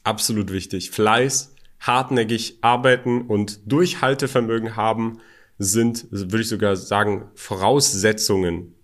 Absolut 0.04 0.52
wichtig. 0.52 0.90
Fleiß, 0.92 1.54
hartnäckig 1.80 2.58
arbeiten 2.60 3.22
und 3.22 3.60
Durchhaltevermögen 3.66 4.76
haben 4.76 5.18
sind, 5.58 6.06
würde 6.10 6.42
ich 6.42 6.48
sogar 6.48 6.76
sagen, 6.76 7.30
Voraussetzungen 7.34 8.75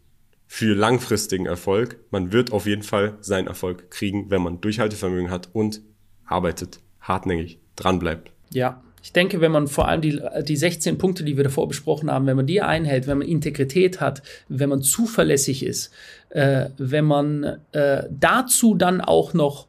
für 0.55 0.75
langfristigen 0.75 1.47
Erfolg. 1.47 1.97
Man 2.11 2.31
wird 2.31 2.53
auf 2.53 2.67
jeden 2.67 2.83
Fall 2.83 3.17
seinen 3.23 3.47
Erfolg 3.47 3.91
kriegen, 3.91 4.31
wenn 4.31 4.43
man 4.43 4.61
Durchhaltevermögen 4.61 5.31
hat 5.31 5.49
und 5.55 5.81
arbeitet, 6.27 6.79
hartnäckig, 7.01 7.59
dranbleibt. 7.75 8.31
Ja, 8.51 8.83
ich 9.03 9.15
denke, 9.15 9.41
wenn 9.41 9.51
man 9.51 9.67
vor 9.67 9.89
allem 9.89 10.03
die, 10.03 10.21
die 10.47 10.57
16 10.57 10.99
Punkte, 10.99 11.25
die 11.25 11.39
wir 11.39 11.45
davor 11.45 11.69
besprochen 11.69 12.11
haben, 12.11 12.27
wenn 12.27 12.37
man 12.37 12.47
die 12.47 12.61
einhält, 12.61 13.07
wenn 13.07 13.17
man 13.17 13.27
Integrität 13.27 14.03
hat, 14.03 14.23
wenn 14.51 14.69
man 14.69 14.83
zuverlässig 14.83 15.65
ist, 15.65 15.91
äh, 16.29 16.67
wenn 16.77 17.07
man 17.07 17.57
äh, 17.73 18.03
dazu 18.11 18.75
dann 18.75 19.01
auch 19.01 19.33
noch 19.33 19.69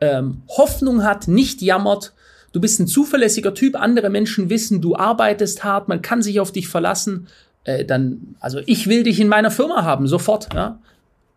ähm, 0.00 0.42
Hoffnung 0.46 1.02
hat, 1.02 1.26
nicht 1.26 1.60
jammert, 1.60 2.12
du 2.52 2.60
bist 2.60 2.78
ein 2.78 2.86
zuverlässiger 2.86 3.52
Typ, 3.52 3.74
andere 3.74 4.10
Menschen 4.10 4.48
wissen, 4.48 4.80
du 4.80 4.94
arbeitest 4.94 5.64
hart, 5.64 5.88
man 5.88 6.02
kann 6.02 6.22
sich 6.22 6.38
auf 6.38 6.52
dich 6.52 6.68
verlassen, 6.68 7.26
äh, 7.64 7.84
dann, 7.84 8.36
also 8.40 8.60
ich 8.66 8.86
will 8.86 9.02
dich 9.02 9.20
in 9.20 9.28
meiner 9.28 9.50
Firma 9.50 9.84
haben, 9.84 10.06
sofort, 10.06 10.48
ja. 10.54 10.80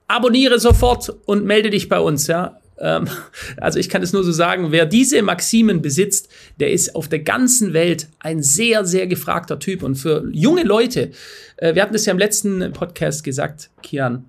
Abonniere 0.07 0.59
sofort 0.59 1.13
und 1.25 1.45
melde 1.45 1.69
dich 1.69 1.89
bei 1.89 1.99
uns, 1.99 2.27
ja. 2.27 2.59
Ähm, 2.79 3.07
also 3.57 3.79
ich 3.79 3.89
kann 3.89 4.01
es 4.01 4.13
nur 4.13 4.23
so 4.23 4.31
sagen, 4.31 4.71
wer 4.71 4.86
diese 4.86 5.21
Maximen 5.21 5.81
besitzt, 5.81 6.29
der 6.59 6.71
ist 6.71 6.95
auf 6.95 7.07
der 7.07 7.19
ganzen 7.19 7.73
Welt 7.73 8.07
ein 8.19 8.41
sehr, 8.41 8.86
sehr 8.86 9.07
gefragter 9.07 9.59
Typ. 9.59 9.83
Und 9.83 9.95
für 9.95 10.27
junge 10.31 10.63
Leute, 10.63 11.12
äh, 11.57 11.75
wir 11.75 11.81
hatten 11.81 11.95
es 11.95 12.05
ja 12.05 12.12
im 12.12 12.19
letzten 12.19 12.71
Podcast 12.73 13.23
gesagt, 13.23 13.69
Kian, 13.81 14.25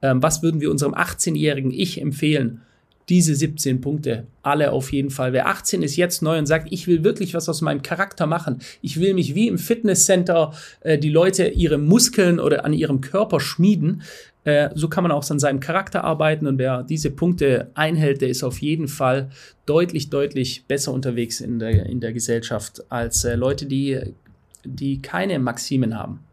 äh, 0.00 0.14
was 0.16 0.42
würden 0.42 0.60
wir 0.60 0.70
unserem 0.70 0.94
18-jährigen 0.94 1.70
Ich 1.70 2.00
empfehlen? 2.00 2.62
Diese 3.08 3.36
17 3.36 3.80
Punkte, 3.80 4.26
alle 4.42 4.72
auf 4.72 4.92
jeden 4.92 5.10
Fall. 5.10 5.32
Wer 5.32 5.46
18 5.46 5.82
ist 5.82 5.96
jetzt 5.96 6.22
neu 6.22 6.38
und 6.38 6.46
sagt, 6.46 6.68
ich 6.72 6.86
will 6.86 7.04
wirklich 7.04 7.34
was 7.34 7.48
aus 7.48 7.60
meinem 7.60 7.82
Charakter 7.82 8.26
machen, 8.26 8.60
ich 8.82 8.98
will 9.00 9.14
mich 9.14 9.34
wie 9.34 9.48
im 9.48 9.58
Fitnesscenter 9.58 10.52
äh, 10.80 10.98
die 10.98 11.10
Leute 11.10 11.46
ihre 11.48 11.78
Muskeln 11.78 12.40
oder 12.40 12.64
an 12.64 12.72
ihrem 12.72 13.00
Körper 13.00 13.38
schmieden, 13.38 14.02
äh, 14.44 14.70
so 14.74 14.88
kann 14.88 15.02
man 15.02 15.12
auch 15.12 15.28
an 15.30 15.38
seinem 15.38 15.60
Charakter 15.60 16.04
arbeiten 16.04 16.46
und 16.46 16.58
wer 16.58 16.82
diese 16.82 17.10
Punkte 17.10 17.70
einhält, 17.74 18.22
der 18.22 18.28
ist 18.28 18.42
auf 18.42 18.60
jeden 18.60 18.88
Fall 18.88 19.30
deutlich, 19.66 20.10
deutlich 20.10 20.64
besser 20.66 20.92
unterwegs 20.92 21.40
in 21.40 21.58
der, 21.58 21.86
in 21.86 22.00
der 22.00 22.12
Gesellschaft 22.12 22.84
als 22.88 23.24
äh, 23.24 23.36
Leute, 23.36 23.66
die, 23.66 24.00
die 24.64 25.00
keine 25.00 25.38
Maximen 25.38 25.96
haben. 25.96 26.25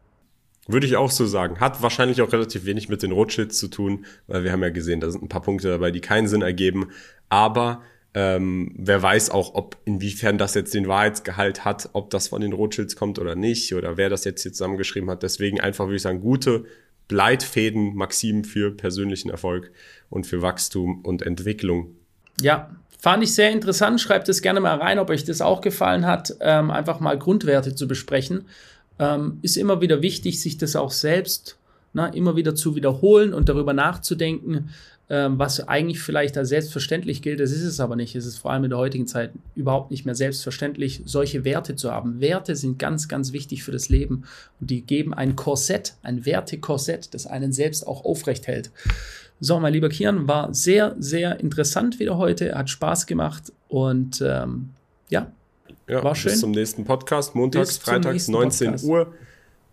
Würde 0.67 0.87
ich 0.87 0.95
auch 0.95 1.11
so 1.11 1.25
sagen. 1.25 1.59
Hat 1.59 1.81
wahrscheinlich 1.81 2.21
auch 2.21 2.31
relativ 2.31 2.65
wenig 2.65 2.87
mit 2.87 3.03
den 3.03 3.11
Rothschilds 3.11 3.57
zu 3.57 3.67
tun, 3.67 4.05
weil 4.27 4.43
wir 4.43 4.51
haben 4.51 4.63
ja 4.63 4.69
gesehen, 4.69 5.01
da 5.01 5.11
sind 5.11 5.23
ein 5.23 5.29
paar 5.29 5.41
Punkte 5.41 5.69
dabei, 5.69 5.91
die 5.91 5.99
keinen 5.99 6.27
Sinn 6.27 6.41
ergeben. 6.41 6.89
Aber 7.27 7.81
ähm, 8.13 8.73
wer 8.77 9.01
weiß 9.01 9.31
auch, 9.31 9.55
ob 9.55 9.77
inwiefern 9.85 10.37
das 10.37 10.53
jetzt 10.53 10.73
den 10.73 10.87
Wahrheitsgehalt 10.87 11.65
hat, 11.65 11.89
ob 11.93 12.11
das 12.11 12.29
von 12.29 12.41
den 12.41 12.53
Rothschilds 12.53 12.95
kommt 12.95 13.19
oder 13.19 13.35
nicht, 13.35 13.73
oder 13.73 13.97
wer 13.97 14.09
das 14.09 14.23
jetzt 14.23 14.43
hier 14.43 14.53
zusammengeschrieben 14.53 15.09
hat. 15.09 15.23
Deswegen 15.23 15.59
einfach, 15.59 15.85
würde 15.85 15.97
ich 15.97 16.01
sagen, 16.01 16.21
gute 16.21 16.65
Leitfäden, 17.09 17.95
Maximen 17.95 18.45
für 18.45 18.71
persönlichen 18.71 19.29
Erfolg 19.29 19.71
und 20.09 20.25
für 20.25 20.41
Wachstum 20.41 21.01
und 21.01 21.23
Entwicklung. 21.23 21.95
Ja, 22.39 22.69
Fand 23.03 23.21
ich 23.21 23.35
sehr 23.35 23.51
interessant. 23.51 23.99
Schreibt 23.99 24.29
es 24.29 24.41
gerne 24.41 24.61
mal 24.61 24.77
rein, 24.77 24.97
ob 24.97 25.09
euch 25.09 25.25
das 25.25 25.41
auch 25.41 25.59
gefallen 25.59 26.05
hat, 26.05 26.37
ähm, 26.39 26.71
einfach 26.71 27.01
mal 27.01 27.19
Grundwerte 27.19 27.75
zu 27.75 27.85
besprechen 27.85 28.45
ähm, 28.99 29.39
ist 29.41 29.57
immer 29.57 29.81
wieder 29.81 30.01
wichtig, 30.01 30.41
sich 30.41 30.57
das 30.57 30.75
auch 30.75 30.91
selbst 30.91 31.57
na, 31.93 32.07
immer 32.07 32.35
wieder 32.35 32.55
zu 32.55 32.75
wiederholen 32.75 33.33
und 33.33 33.49
darüber 33.49 33.73
nachzudenken, 33.73 34.69
ähm, 35.09 35.37
was 35.37 35.67
eigentlich 35.67 36.01
vielleicht 36.01 36.37
als 36.37 36.49
selbstverständlich 36.49 37.21
gilt. 37.21 37.39
Das 37.39 37.51
ist 37.51 37.63
es 37.63 37.79
aber 37.79 37.95
nicht. 37.95 38.15
Es 38.15 38.25
ist 38.25 38.37
vor 38.37 38.51
allem 38.51 38.63
in 38.63 38.71
der 38.71 38.79
heutigen 38.79 39.05
Zeit 39.05 39.31
überhaupt 39.55 39.91
nicht 39.91 40.05
mehr 40.05 40.15
selbstverständlich, 40.15 41.03
solche 41.05 41.45
Werte 41.45 41.75
zu 41.75 41.91
haben. 41.91 42.19
Werte 42.19 42.55
sind 42.55 42.79
ganz, 42.79 43.07
ganz 43.07 43.31
wichtig 43.31 43.63
für 43.63 43.71
das 43.71 43.89
Leben 43.89 44.23
und 44.59 44.71
die 44.71 44.81
geben 44.81 45.13
ein 45.13 45.35
Korsett, 45.35 45.95
ein 46.01 46.25
Wertekorsett, 46.25 47.13
das 47.13 47.27
einen 47.27 47.53
selbst 47.53 47.85
auch 47.85 48.05
aufrecht 48.05 48.47
hält. 48.47 48.71
So, 49.39 49.59
mein 49.59 49.73
lieber 49.73 49.89
Kian, 49.89 50.27
war 50.27 50.53
sehr, 50.53 50.95
sehr 50.99 51.39
interessant 51.39 51.99
wieder 51.99 52.17
heute, 52.17 52.55
hat 52.55 52.69
Spaß 52.69 53.05
gemacht 53.07 53.51
und 53.67 54.23
ähm, 54.25 54.69
ja, 55.09 55.31
ja, 55.87 56.03
War 56.03 56.15
schön. 56.15 56.31
Bis 56.31 56.39
zum 56.41 56.51
nächsten 56.51 56.85
Podcast, 56.85 57.35
montags, 57.35 57.77
bis 57.77 57.77
freitags, 57.77 58.27
19 58.27 58.67
Podcast. 58.67 58.85
Uhr. 58.85 59.13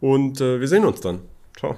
Und 0.00 0.40
äh, 0.40 0.60
wir 0.60 0.68
sehen 0.68 0.84
uns 0.84 1.00
dann. 1.00 1.20
Ciao. 1.58 1.76